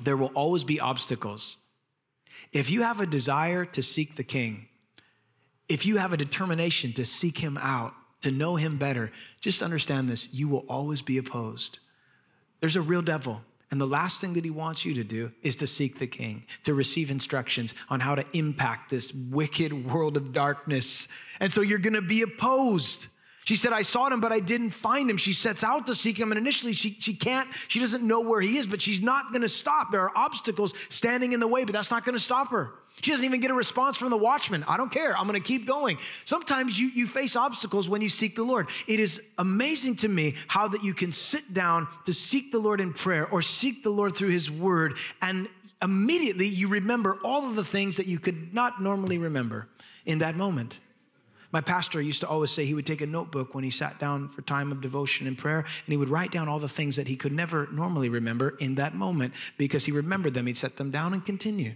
[0.00, 1.58] there will always be obstacles.
[2.52, 4.66] If you have a desire to seek the King,
[5.68, 10.08] if you have a determination to seek Him out, to know Him better, just understand
[10.08, 11.78] this you will always be opposed.
[12.60, 13.42] There's a real devil.
[13.70, 16.44] And the last thing that he wants you to do is to seek the king,
[16.64, 21.06] to receive instructions on how to impact this wicked world of darkness.
[21.38, 23.06] And so you're going to be opposed.
[23.44, 25.16] She said, I sought him, but I didn't find him.
[25.16, 28.40] She sets out to seek him, and initially she, she can't, she doesn't know where
[28.40, 29.90] he is, but she's not gonna stop.
[29.90, 32.72] There are obstacles standing in the way, but that's not gonna stop her.
[33.02, 34.62] She doesn't even get a response from the watchman.
[34.64, 35.16] I don't care.
[35.16, 35.96] I'm going to keep going.
[36.24, 38.68] Sometimes you, you face obstacles when you seek the Lord.
[38.86, 42.80] It is amazing to me how that you can sit down to seek the Lord
[42.80, 45.48] in prayer or seek the Lord through his word and
[45.82, 49.66] immediately you remember all of the things that you could not normally remember
[50.04, 50.78] in that moment.
[51.52, 54.28] My pastor used to always say he would take a notebook when he sat down
[54.28, 57.08] for time of devotion and prayer, and he would write down all the things that
[57.08, 60.46] he could never normally remember in that moment because he remembered them.
[60.46, 61.74] He'd set them down and continue.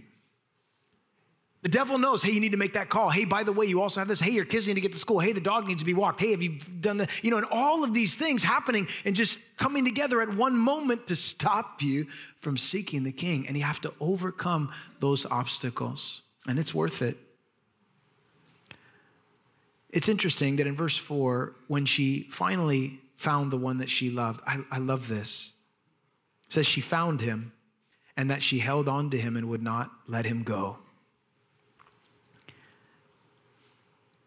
[1.61, 3.09] The devil knows, hey, you need to make that call.
[3.09, 4.19] Hey, by the way, you also have this.
[4.19, 5.19] Hey, your kids need to get to school.
[5.19, 6.21] Hey, the dog needs to be walked.
[6.21, 9.39] Hey, have you done the, you know, and all of these things happening and just
[9.57, 12.05] coming together at one moment to stop you
[12.37, 13.47] from seeking the king.
[13.47, 16.21] And you have to overcome those obstacles.
[16.47, 17.17] And it's worth it.
[19.89, 24.41] It's interesting that in verse four, when she finally found the one that she loved,
[24.45, 25.53] I, I love this.
[26.47, 27.53] It says she found him
[28.17, 30.77] and that she held on to him and would not let him go.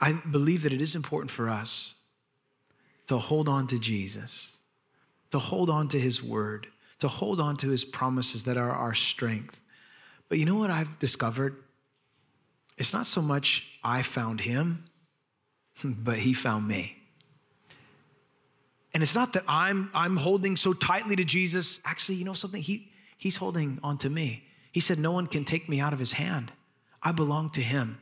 [0.00, 1.94] I believe that it is important for us
[3.08, 4.58] to hold on to Jesus,
[5.30, 6.68] to hold on to his word,
[7.00, 9.60] to hold on to his promises that are our strength.
[10.28, 11.56] But you know what I've discovered?
[12.76, 14.84] It's not so much I found him,
[15.84, 16.96] but he found me.
[18.94, 21.78] And it's not that I'm, I'm holding so tightly to Jesus.
[21.84, 22.62] Actually, you know something?
[22.62, 24.44] He, he's holding on to me.
[24.72, 26.52] He said, No one can take me out of his hand.
[27.02, 28.00] I belong to him.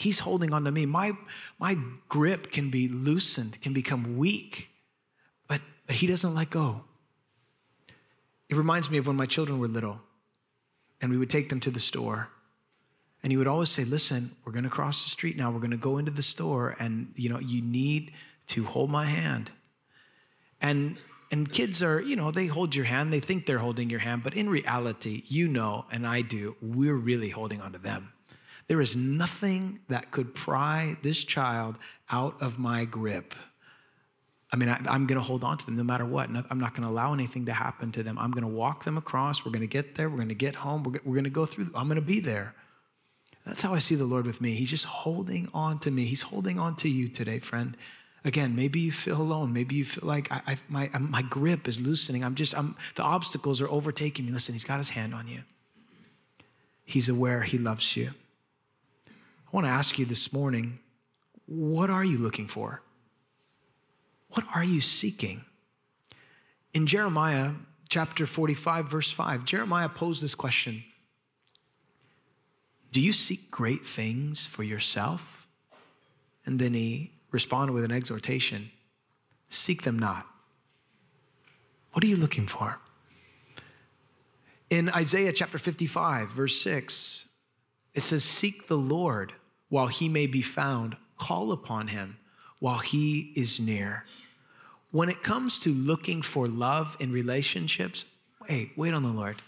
[0.00, 0.86] He's holding on to me.
[0.86, 1.12] My,
[1.58, 1.76] my
[2.08, 4.70] grip can be loosened, can become weak,
[5.46, 6.84] but, but He doesn't let go.
[8.48, 10.00] It reminds me of when my children were little
[11.02, 12.28] and we would take them to the store.
[13.22, 15.50] And he would always say, Listen, we're going to cross the street now.
[15.50, 18.12] We're going to go into the store, and you know, you need
[18.48, 19.50] to hold my hand.
[20.60, 20.98] And
[21.30, 24.24] and kids are, you know, they hold your hand, they think they're holding your hand,
[24.24, 28.12] but in reality, you know, and I do, we're really holding on to them.
[28.66, 31.76] There is nothing that could pry this child
[32.10, 33.34] out of my grip.
[34.52, 36.28] I mean, I, am going to hold on to them no matter what.
[36.28, 38.18] I'm not going to allow anything to happen to them.
[38.18, 39.44] I'm going to walk them across.
[39.44, 40.10] We're going to get there.
[40.10, 40.82] We're going to get home.
[40.82, 41.70] We're, we're going to go through.
[41.74, 42.54] I'm going to be there.
[43.46, 44.54] That's how I see the Lord with me.
[44.54, 46.04] He's just holding on to me.
[46.04, 47.76] He's holding on to you today, friend.
[48.24, 49.52] Again, maybe you feel alone.
[49.52, 52.22] Maybe you feel like I, I, my, my grip is loosening.
[52.22, 54.32] I'm just, I'm, the obstacles are overtaking me.
[54.32, 55.40] Listen, He's got His hand on you.
[56.84, 58.12] He's aware He loves you.
[59.08, 60.78] I want to ask you this morning
[61.46, 62.80] what are you looking for?
[64.30, 65.44] What are you seeking?
[66.72, 67.52] In Jeremiah
[67.88, 70.84] chapter 45, verse 5, Jeremiah posed this question
[72.92, 75.46] Do you seek great things for yourself?
[76.44, 78.70] And then he responded with an exhortation
[79.48, 80.26] Seek them not.
[81.92, 82.78] What are you looking for?
[84.70, 87.26] In Isaiah chapter 55, verse 6,
[87.94, 89.32] it says, Seek the Lord
[89.68, 92.18] while he may be found, call upon him
[92.60, 94.04] while he is near.
[94.92, 98.04] When it comes to looking for love in relationships,
[98.48, 99.42] wait, wait on the Lord.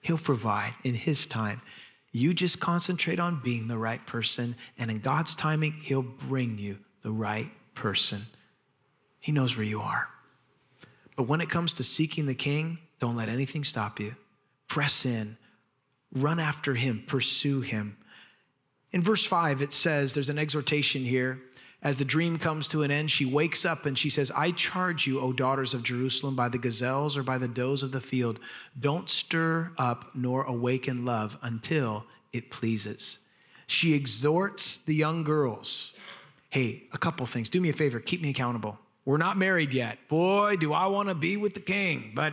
[0.00, 1.62] He'll provide in his time.
[2.16, 6.78] You just concentrate on being the right person, and in God's timing, He'll bring you
[7.02, 8.22] the right person.
[9.18, 10.06] He knows where you are.
[11.16, 14.14] But when it comes to seeking the king, don't let anything stop you.
[14.68, 15.36] Press in,
[16.12, 17.96] run after him, pursue him.
[18.92, 21.40] In verse 5, it says there's an exhortation here.
[21.84, 25.06] As the dream comes to an end, she wakes up and she says, I charge
[25.06, 28.40] you, O daughters of Jerusalem, by the gazelles or by the does of the field,
[28.80, 33.18] don't stir up nor awaken love until it pleases.
[33.66, 35.92] She exhorts the young girls
[36.50, 37.48] hey, a couple things.
[37.48, 38.78] Do me a favor, keep me accountable.
[39.04, 39.98] We're not married yet.
[40.06, 42.32] Boy, do I want to be with the king, but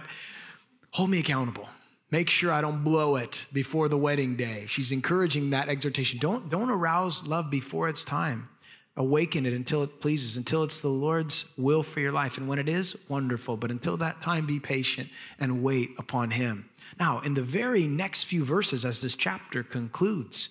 [0.92, 1.68] hold me accountable.
[2.12, 4.66] Make sure I don't blow it before the wedding day.
[4.68, 6.20] She's encouraging that exhortation.
[6.20, 8.48] Don't, don't arouse love before it's time
[8.98, 12.38] awaken it until it pleases, until it's the Lord's will for your life.
[12.38, 13.58] And when it is, wonderful.
[13.58, 16.70] But until that time, be patient and wait upon Him.
[17.00, 20.50] Now, in the very next few verses, as this chapter concludes,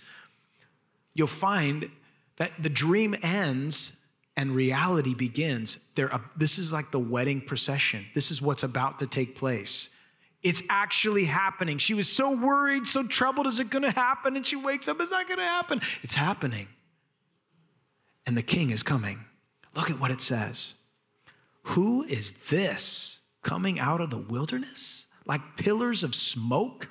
[1.14, 1.90] you'll find
[2.38, 3.92] that the dream ends
[4.36, 5.78] and reality begins.
[5.94, 8.06] There, uh, this is like the wedding procession.
[8.14, 9.90] This is what's about to take place.
[10.42, 11.76] It's actually happening.
[11.76, 13.46] She was so worried, so troubled.
[13.46, 14.36] Is it going to happen?
[14.36, 14.98] And she wakes up.
[15.02, 15.82] Is that going to happen?
[16.02, 16.68] It's happening
[18.30, 19.24] and the king is coming.
[19.74, 20.74] Look at what it says.
[21.64, 26.88] Who is this coming out of the wilderness like pillars of smoke,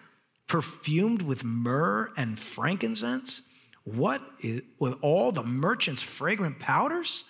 [0.47, 3.43] perfumed with myrrh and frankincense?
[3.85, 7.23] What is with all the merchants' fragrant powders?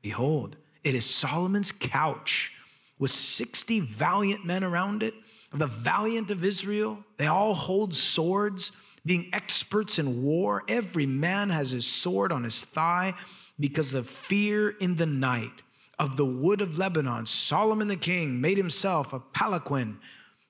[0.00, 2.54] Behold, it is Solomon's couch
[2.98, 5.12] with 60 valiant men around it,
[5.52, 7.04] the valiant of Israel.
[7.18, 8.72] They all hold swords,
[9.04, 10.64] being experts in war.
[10.66, 13.12] Every man has his sword on his thigh
[13.60, 15.62] because of fear in the night.
[15.98, 19.98] Of the wood of Lebanon, Solomon the king made himself a palanquin.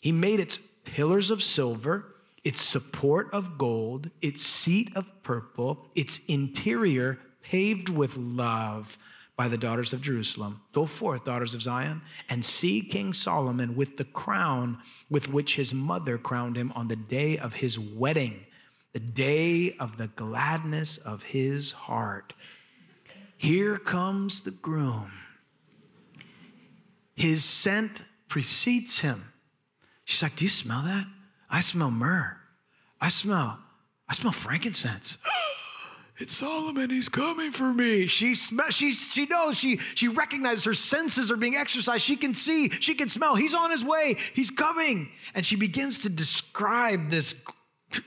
[0.01, 6.21] He made its pillars of silver, its support of gold, its seat of purple, its
[6.29, 8.97] interior paved with love
[9.37, 10.61] by the daughters of Jerusalem.
[10.73, 15.73] Go forth, daughters of Zion, and see King Solomon with the crown with which his
[15.73, 18.45] mother crowned him on the day of his wedding,
[18.93, 22.35] the day of the gladness of his heart.
[23.41, 25.11] Here comes the groom.
[27.15, 29.33] His scent precedes him.
[30.05, 31.07] She's like, Do you smell that?
[31.49, 32.37] I smell myrrh.
[33.01, 33.59] I smell,
[34.07, 35.17] I smell frankincense.
[36.19, 38.07] it's Solomon, he's coming for me.
[38.09, 42.05] She sm- she, she knows, she, she recognizes her senses are being exercised.
[42.05, 45.09] She can see, she can smell, he's on his way, he's coming.
[45.35, 47.35] And she begins to describe this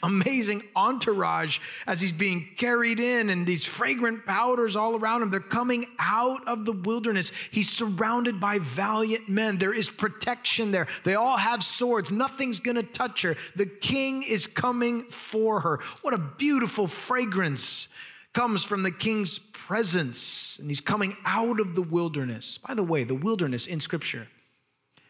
[0.02, 5.30] amazing entourage as he's being carried in and these fragrant powders all around him.
[5.30, 7.32] They're coming out of the wilderness.
[7.52, 9.58] He's surrounded by valiant men.
[9.58, 10.88] There is protection there.
[11.04, 12.12] They all have swords.
[12.12, 13.36] Nothing's going to touch her.
[13.56, 15.80] The king is coming for her.
[16.02, 17.88] What a beautiful fragrance
[18.34, 20.58] comes from the king's presence.
[20.60, 22.58] And he's coming out of the wilderness.
[22.58, 24.28] By the way, the wilderness in scripture,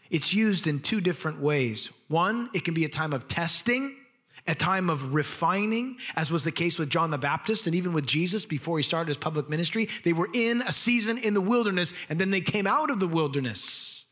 [0.09, 1.91] it's used in two different ways.
[2.07, 3.95] One, it can be a time of testing
[4.47, 8.06] a time of refining, as was the case with John the Baptist and even with
[8.06, 9.88] Jesus before he started his public ministry.
[10.03, 13.08] They were in a season in the wilderness and then they came out of the
[13.08, 14.06] wilderness.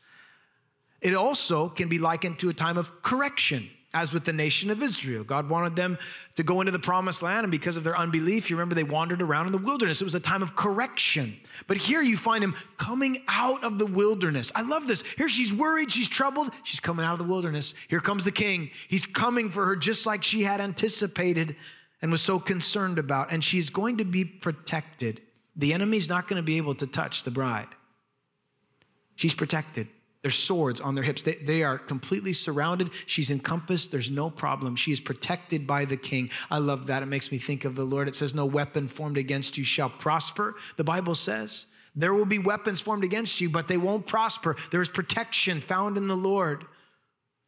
[1.00, 4.82] It also can be likened to a time of correction as with the nation of
[4.82, 5.22] Israel.
[5.22, 5.98] God wanted them
[6.36, 9.20] to go into the promised land, and because of their unbelief, you remember they wandered
[9.20, 10.00] around in the wilderness.
[10.00, 11.36] It was a time of correction.
[11.66, 14.50] But here you find him coming out of the wilderness.
[14.54, 15.02] I love this.
[15.16, 17.74] Here she's worried, she's troubled, she's coming out of the wilderness.
[17.88, 18.70] Here comes the king.
[18.88, 21.56] He's coming for her just like she had anticipated
[22.00, 25.20] and was so concerned about, and she's going to be protected.
[25.54, 27.68] The enemy's not going to be able to touch the bride.
[29.16, 29.88] She's protected.
[30.22, 31.24] There's swords on their hips.
[31.24, 32.90] They, they are completely surrounded.
[33.06, 33.90] She's encompassed.
[33.90, 34.76] There's no problem.
[34.76, 36.30] She is protected by the king.
[36.48, 37.02] I love that.
[37.02, 38.06] It makes me think of the Lord.
[38.06, 40.54] It says, No weapon formed against you shall prosper.
[40.76, 44.56] The Bible says, There will be weapons formed against you, but they won't prosper.
[44.70, 46.66] There is protection found in the Lord.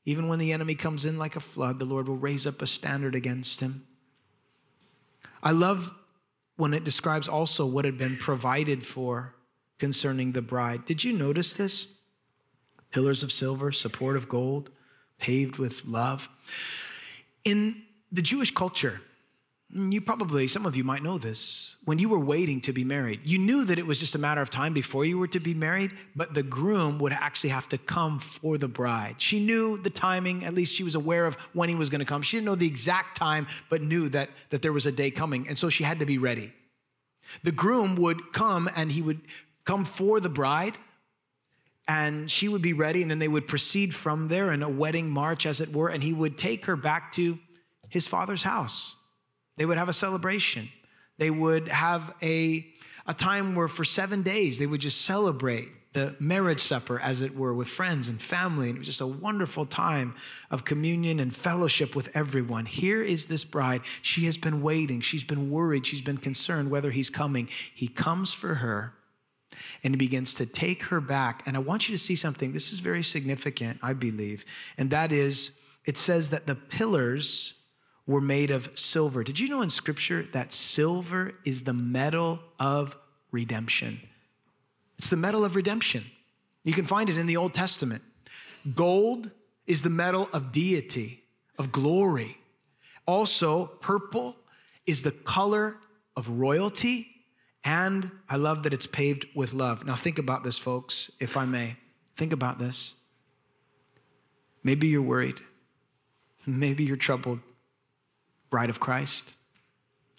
[0.04, 2.66] Even when the enemy comes in like a flood, the Lord will raise up a
[2.66, 3.86] standard against him.
[5.42, 5.94] I love
[6.56, 9.34] when it describes also what had been provided for
[9.78, 10.86] concerning the bride.
[10.86, 11.93] Did you notice this?
[12.94, 14.70] Pillars of silver, support of gold,
[15.18, 16.28] paved with love.
[17.44, 17.82] In
[18.12, 19.00] the Jewish culture,
[19.68, 23.18] you probably, some of you might know this, when you were waiting to be married,
[23.24, 25.54] you knew that it was just a matter of time before you were to be
[25.54, 29.16] married, but the groom would actually have to come for the bride.
[29.18, 32.04] She knew the timing, at least she was aware of when he was going to
[32.04, 32.22] come.
[32.22, 35.48] She didn't know the exact time, but knew that, that there was a day coming,
[35.48, 36.52] and so she had to be ready.
[37.42, 39.22] The groom would come and he would
[39.64, 40.78] come for the bride
[41.86, 45.10] and she would be ready, and then they would proceed from there in a wedding
[45.10, 47.38] march, as it were, and he would take her back to
[47.88, 48.96] his father's house.
[49.56, 50.68] They would have a celebration.
[51.18, 52.66] They would have a,
[53.06, 57.36] a time where for seven days they would just celebrate the marriage supper, as it
[57.36, 58.68] were, with friends and family.
[58.68, 60.14] And it was just a wonderful time
[60.50, 62.66] of communion and fellowship with everyone.
[62.66, 63.82] Here is this bride.
[64.02, 65.00] She has been waiting.
[65.02, 65.86] She's been worried.
[65.86, 67.48] She's been concerned whether he's coming.
[67.72, 68.94] He comes for her
[69.82, 71.42] and he begins to take her back.
[71.46, 72.52] And I want you to see something.
[72.52, 74.44] This is very significant, I believe.
[74.78, 75.52] And that is,
[75.84, 77.54] it says that the pillars
[78.06, 79.24] were made of silver.
[79.24, 82.96] Did you know in scripture that silver is the metal of
[83.30, 84.00] redemption?
[84.98, 86.04] It's the metal of redemption.
[86.62, 88.02] You can find it in the Old Testament.
[88.74, 89.30] Gold
[89.66, 91.24] is the metal of deity,
[91.58, 92.38] of glory.
[93.06, 94.36] Also, purple
[94.86, 95.76] is the color
[96.16, 97.13] of royalty.
[97.64, 99.86] And I love that it's paved with love.
[99.86, 101.76] Now, think about this, folks, if I may.
[102.16, 102.94] Think about this.
[104.62, 105.40] Maybe you're worried.
[106.46, 107.40] Maybe you're troubled,
[108.50, 109.34] bride of Christ,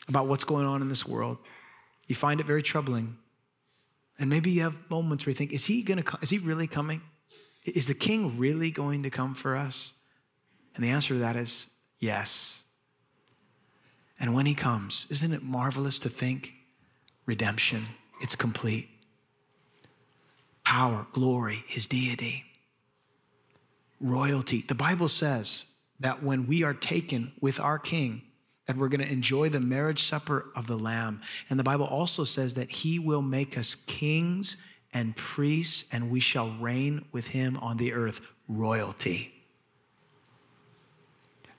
[0.08, 1.38] about what's going on in this world.
[2.08, 3.18] You find it very troubling.
[4.18, 6.20] And maybe you have moments where you think, is he gonna come?
[6.24, 7.02] Is he really coming?
[7.64, 9.94] Is the king really going to come for us?
[10.76, 11.68] And the answer to that is
[12.00, 12.64] yes.
[14.20, 16.54] And when he comes, isn't it marvelous to think
[17.26, 17.88] redemption?
[18.22, 18.90] It's complete.
[20.64, 22.46] Power, glory, his deity,
[24.00, 24.62] royalty.
[24.68, 25.66] The Bible says
[26.00, 28.24] that when we are taken with our king,
[28.66, 31.22] that we're going to enjoy the marriage supper of the Lamb.
[31.50, 34.58] And the Bible also says that He will make us kings
[34.94, 39.34] and priests, and we shall reign with Him on the earth, royalty.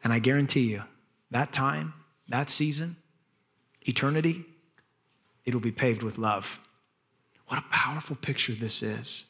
[0.03, 0.83] And I guarantee you,
[1.31, 1.95] that time,
[2.29, 2.97] that season,
[3.83, 4.45] eternity,
[5.47, 6.61] it'll be paved with love.
[7.49, 9.27] What a powerful picture this is.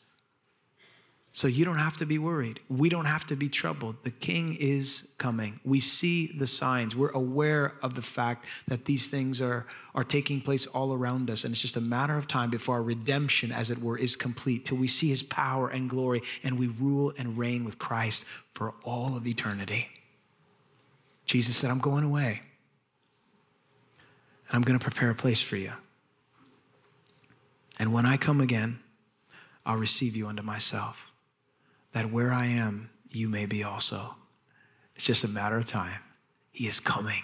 [1.37, 2.61] So you don't have to be worried.
[2.71, 3.97] We don't have to be troubled.
[4.05, 5.61] The king is coming.
[5.67, 6.97] We see the signs.
[6.97, 11.45] We're aware of the fact that these things are, are taking place all around us.
[11.45, 14.65] And it's just a matter of time before our redemption, as it were, is complete,
[14.65, 18.73] till we see his power and glory and we rule and reign with Christ for
[18.83, 19.91] all of eternity.
[21.27, 22.41] Jesus said, I'm going away.
[24.49, 25.73] And I'm going to prepare a place for you.
[27.79, 28.81] And when I come again,
[29.65, 31.11] I'll receive you unto myself
[31.93, 34.15] that where I am, you may be also.
[34.95, 36.01] It's just a matter of time.
[36.53, 37.23] He is coming.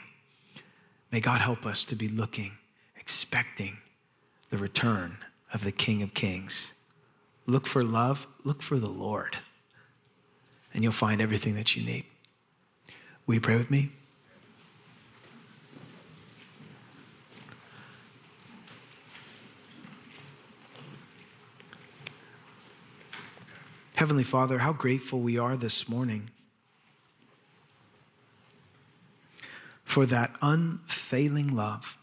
[1.10, 2.52] May God help us to be looking,
[2.96, 3.78] expecting
[4.50, 5.18] the return
[5.52, 6.72] of the King of Kings.
[7.46, 9.38] Look for love, look for the Lord,
[10.72, 12.04] and you'll find everything that you need.
[13.26, 13.92] Will you pray with me?
[24.02, 26.30] Heavenly Father, how grateful we are this morning
[29.84, 31.96] for that unfailing love.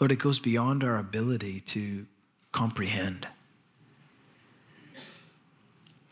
[0.00, 2.06] Lord, it goes beyond our ability to
[2.50, 3.28] comprehend.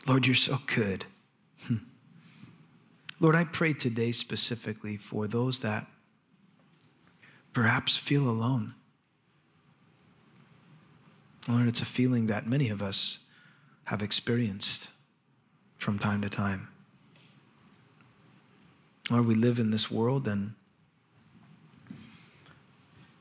[0.05, 1.05] Lord, you're so good.
[1.63, 1.77] Hmm.
[3.19, 5.87] Lord, I pray today specifically for those that
[7.51, 8.75] perhaps feel alone.
[11.47, 13.19] Lord, it's a feeling that many of us
[13.85, 14.89] have experienced
[15.77, 16.67] from time to time.
[19.09, 20.53] Lord, we live in this world and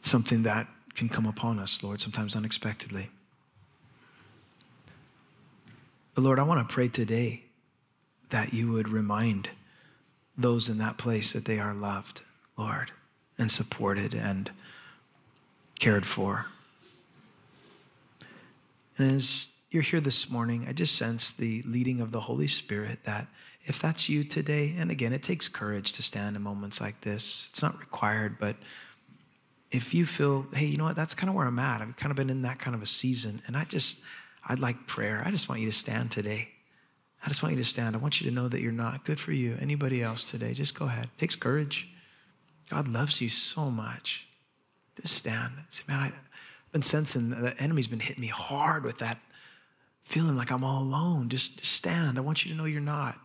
[0.01, 3.11] something that can come upon us, Lord, sometimes unexpectedly.
[6.15, 7.43] But Lord, I want to pray today
[8.31, 9.51] that you would remind
[10.37, 12.23] those in that place that they are loved,
[12.57, 12.91] Lord,
[13.39, 14.51] and supported and
[15.79, 16.47] cared for.
[18.99, 23.01] And as you're here this morning, I just sense the leading of the Holy Spirit
[23.05, 23.27] that
[23.65, 27.49] if that's you today, and again, it takes courage to stand in moments like this.
[27.51, 28.57] It's not required, but
[29.73, 31.81] if you feel, hey, you know what, that's kind of where I'm at.
[31.81, 33.99] I've kind of been in that kind of a season, and I just,
[34.47, 35.23] I'd like prayer.
[35.27, 36.49] I just want you to stand today.
[37.25, 37.97] I just want you to stand.
[37.97, 39.59] I want you to know that you're not good for you.
[39.61, 41.07] Anybody else today, just go ahead.
[41.07, 41.89] It takes courage.
[42.71, 44.29] God loves you so much.
[45.01, 45.55] Just stand.
[45.69, 46.13] Say, man, I,
[46.77, 49.19] been sensing the enemy's been hitting me hard with that
[50.05, 51.31] feeling like I'm all alone.
[51.31, 52.19] Just, just stand.
[52.19, 53.19] I want you to know you're not.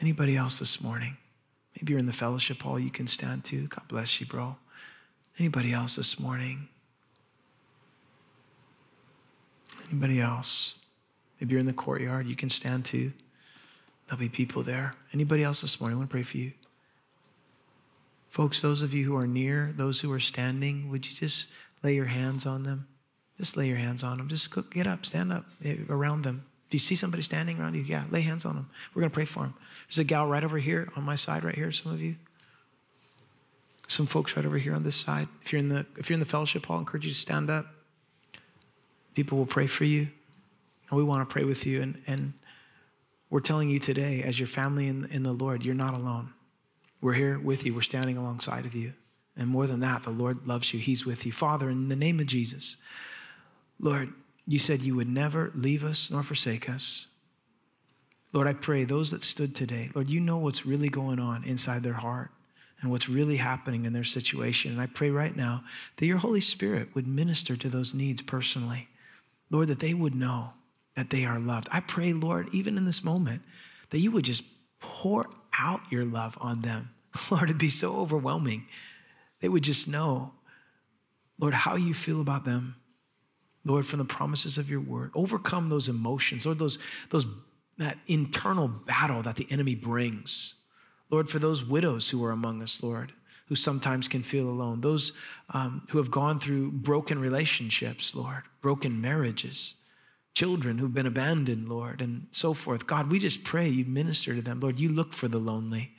[0.00, 1.16] Anybody else this morning?
[1.76, 3.68] Maybe you're in the fellowship hall, you can stand too.
[3.68, 4.56] God bless you, bro.
[5.38, 6.66] Anybody else this morning?
[9.88, 10.74] Anybody else?
[11.40, 13.12] Maybe you're in the courtyard, you can stand too.
[14.08, 14.94] There'll be people there.
[15.14, 15.98] Anybody else this morning?
[15.98, 16.50] I want to pray for you.
[18.28, 21.48] Folks, those of you who are near, those who are standing, would you just
[21.82, 22.86] lay your hands on them?
[23.38, 24.28] Just lay your hands on them.
[24.28, 26.44] Just get up, stand up eh, around them.
[26.66, 28.68] If you see somebody standing around you, yeah, lay hands on them.
[28.94, 29.54] We're going to pray for them.
[29.88, 32.16] There's a gal right over here on my side, right here, some of you.
[33.86, 35.28] Some folks right over here on this side.
[35.42, 37.48] If you're in the, if you're in the fellowship hall, I encourage you to stand
[37.48, 37.66] up.
[39.14, 40.08] People will pray for you.
[40.90, 41.80] And we want to pray with you.
[41.80, 42.34] And, and
[43.30, 46.34] we're telling you today, as your family in, in the Lord, you're not alone.
[47.00, 47.74] We're here with you.
[47.74, 48.92] We're standing alongside of you.
[49.36, 50.80] And more than that, the Lord loves you.
[50.80, 51.32] He's with you.
[51.32, 52.76] Father, in the name of Jesus,
[53.78, 54.12] Lord,
[54.46, 57.06] you said you would never leave us nor forsake us.
[58.32, 61.82] Lord, I pray those that stood today, Lord, you know what's really going on inside
[61.82, 62.30] their heart
[62.80, 64.72] and what's really happening in their situation.
[64.72, 65.64] And I pray right now
[65.96, 68.88] that your Holy Spirit would minister to those needs personally.
[69.50, 70.50] Lord, that they would know
[70.94, 71.68] that they are loved.
[71.72, 73.42] I pray, Lord, even in this moment,
[73.90, 74.44] that you would just
[74.80, 75.26] pour
[75.58, 76.90] out your love on them.
[77.30, 78.66] Lord, it'd be so overwhelming.
[79.40, 80.32] They would just know,
[81.38, 82.76] Lord, how you feel about them.
[83.64, 86.78] Lord, from the promises of your word, overcome those emotions or those,
[87.10, 87.26] those
[87.76, 90.54] that internal battle that the enemy brings.
[91.10, 93.12] Lord, for those widows who are among us, Lord,
[93.46, 95.12] who sometimes can feel alone, those
[95.50, 99.74] um, who have gone through broken relationships, Lord, broken marriages,
[100.38, 102.86] children who've been abandoned, Lord, and so forth.
[102.86, 104.60] God, we just pray you minister to them.
[104.60, 105.96] Lord, you look for the lonely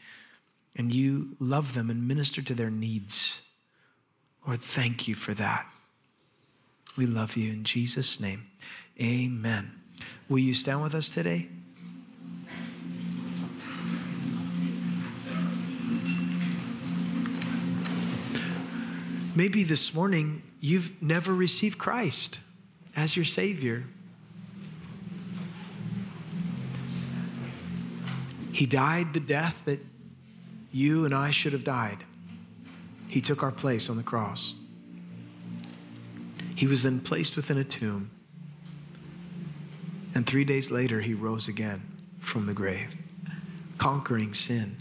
[0.78, 3.42] and you love them and minister to their needs.
[4.48, 5.68] Lord, thank you for that.
[6.96, 8.48] We love you in Jesus' name.
[9.02, 9.74] Amen.
[10.30, 11.50] Will you stand with us today?
[19.36, 22.40] Maybe this morning you've never received Christ
[22.96, 23.84] as your Savior.
[28.52, 29.80] He died the death that
[30.72, 32.04] you and I should have died.
[33.08, 34.54] He took our place on the cross.
[36.56, 38.12] He was then placed within a tomb.
[40.14, 41.82] And three days later, he rose again
[42.20, 42.96] from the grave,
[43.78, 44.78] conquering sin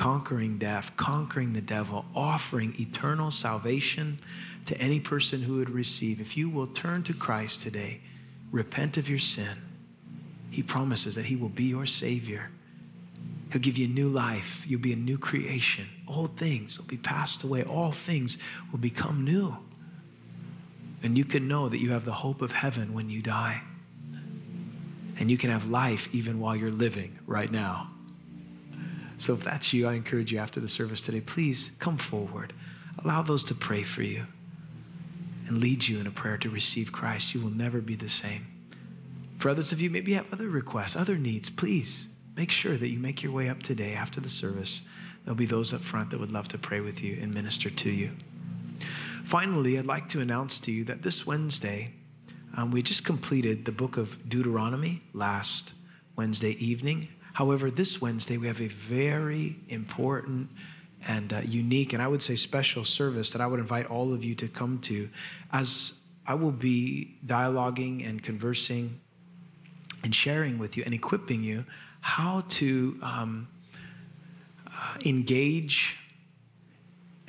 [0.00, 4.18] conquering death, conquering the devil, offering eternal salvation
[4.64, 6.22] to any person who would receive.
[6.22, 8.00] If you will turn to Christ today,
[8.50, 9.60] repent of your sin,
[10.50, 12.50] he promises that he will be your Savior.
[13.50, 14.64] He'll give you a new life.
[14.68, 15.86] You'll be a new creation.
[16.06, 17.64] Old things will be passed away.
[17.64, 18.38] All things
[18.70, 19.56] will become new.
[21.02, 23.62] And you can know that you have the hope of heaven when you die.
[25.18, 27.90] And you can have life even while you're living right now.
[29.18, 32.52] So if that's you, I encourage you after the service today, please come forward.
[33.02, 34.26] Allow those to pray for you
[35.46, 37.34] and lead you in a prayer to receive Christ.
[37.34, 38.46] You will never be the same.
[39.38, 42.09] For others of you, maybe you have other requests, other needs, please
[42.40, 44.80] make sure that you make your way up today after the service.
[45.22, 47.90] There'll be those up front that would love to pray with you and minister to
[47.90, 48.12] you.
[49.24, 51.92] Finally, I'd like to announce to you that this Wednesday,
[52.56, 55.74] um, we just completed the book of Deuteronomy last
[56.16, 57.08] Wednesday evening.
[57.34, 60.48] However, this Wednesday, we have a very important
[61.06, 64.24] and uh, unique, and I would say special service that I would invite all of
[64.24, 65.10] you to come to
[65.52, 65.92] as
[66.26, 68.98] I will be dialoguing and conversing
[70.02, 71.66] and sharing with you and equipping you
[72.00, 73.48] how to um,
[74.66, 75.96] uh, engage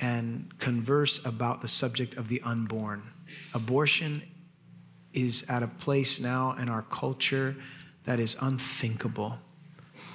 [0.00, 3.02] and converse about the subject of the unborn.
[3.54, 4.22] Abortion
[5.12, 7.54] is at a place now in our culture
[8.04, 9.38] that is unthinkable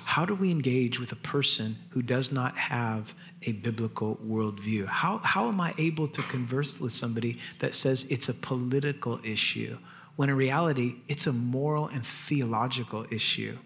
[0.07, 3.13] how do we engage with a person who does not have
[3.45, 4.85] a biblical worldview?
[4.85, 9.77] How, how am I able to converse with somebody that says it's a political issue
[10.15, 13.57] when in reality it's a moral and theological issue?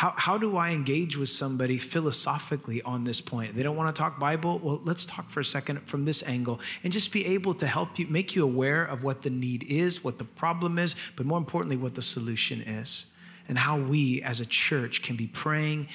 [0.00, 3.54] How, how do I engage with somebody philosophically on this point?
[3.54, 4.58] They don't want to talk Bible?
[4.58, 7.98] Well, let's talk for a second from this angle and just be able to help
[7.98, 11.36] you, make you aware of what the need is, what the problem is, but more
[11.36, 13.08] importantly, what the solution is
[13.46, 15.86] and how we as a church can be praying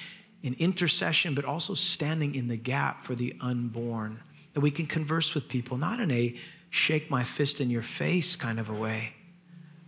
[0.44, 4.20] in intercession, but also standing in the gap for the unborn.
[4.54, 6.32] That we can converse with people, not in a
[6.70, 9.14] shake my fist in your face kind of a way,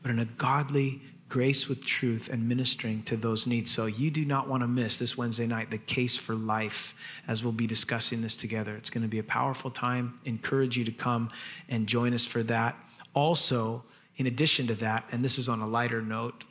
[0.03, 3.71] but in a godly, grace with truth and ministering to those needs.
[3.71, 6.95] So you do not want to miss this Wednesday night, the case for life,
[7.27, 8.75] as we'll be discussing this together.
[8.77, 10.19] It's going to be a powerful time.
[10.25, 11.31] Encourage you to come
[11.69, 12.77] and join us for that.
[13.15, 13.85] Also,
[14.17, 16.45] in addition to that, and this is on a lighter note,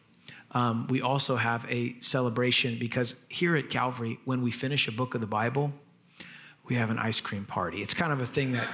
[0.52, 5.16] um, we also have a celebration because here at Calvary, when we finish a book
[5.16, 5.74] of the Bible,
[6.66, 7.82] we have an ice cream party.
[7.82, 8.70] It's kind of a thing that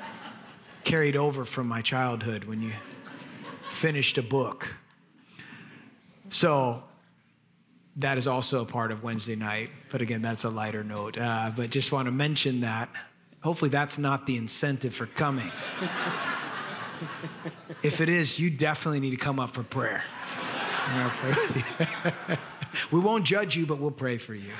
[0.84, 2.72] carried over from my childhood when you
[3.70, 4.74] finished a book.
[6.30, 6.82] So
[7.96, 9.70] that is also a part of Wednesday night.
[9.90, 11.18] But again, that's a lighter note.
[11.18, 12.88] Uh, but just want to mention that.
[13.42, 15.50] Hopefully, that's not the incentive for coming.
[17.82, 20.02] if it is, you definitely need to come up for prayer.
[20.88, 21.88] And I'll pray with
[22.28, 22.36] you.
[22.90, 24.52] we won't judge you, but we'll pray for you.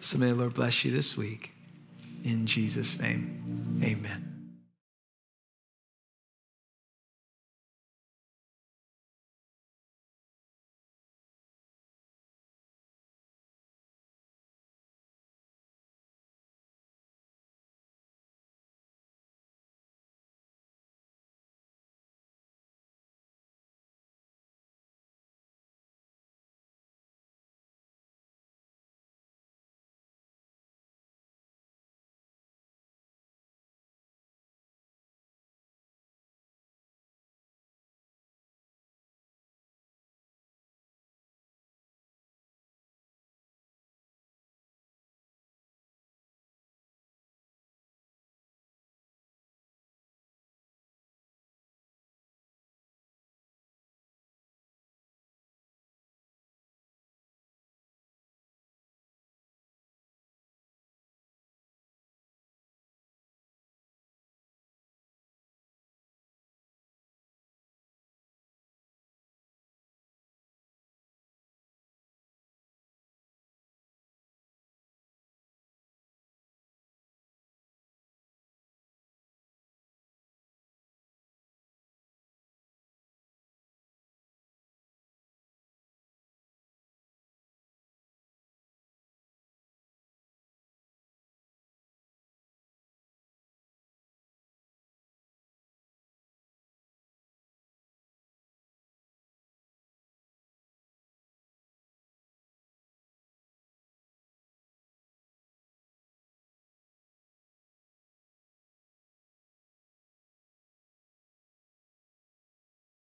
[0.00, 1.52] So may the Lord bless you this week.
[2.24, 4.33] In Jesus' name, amen.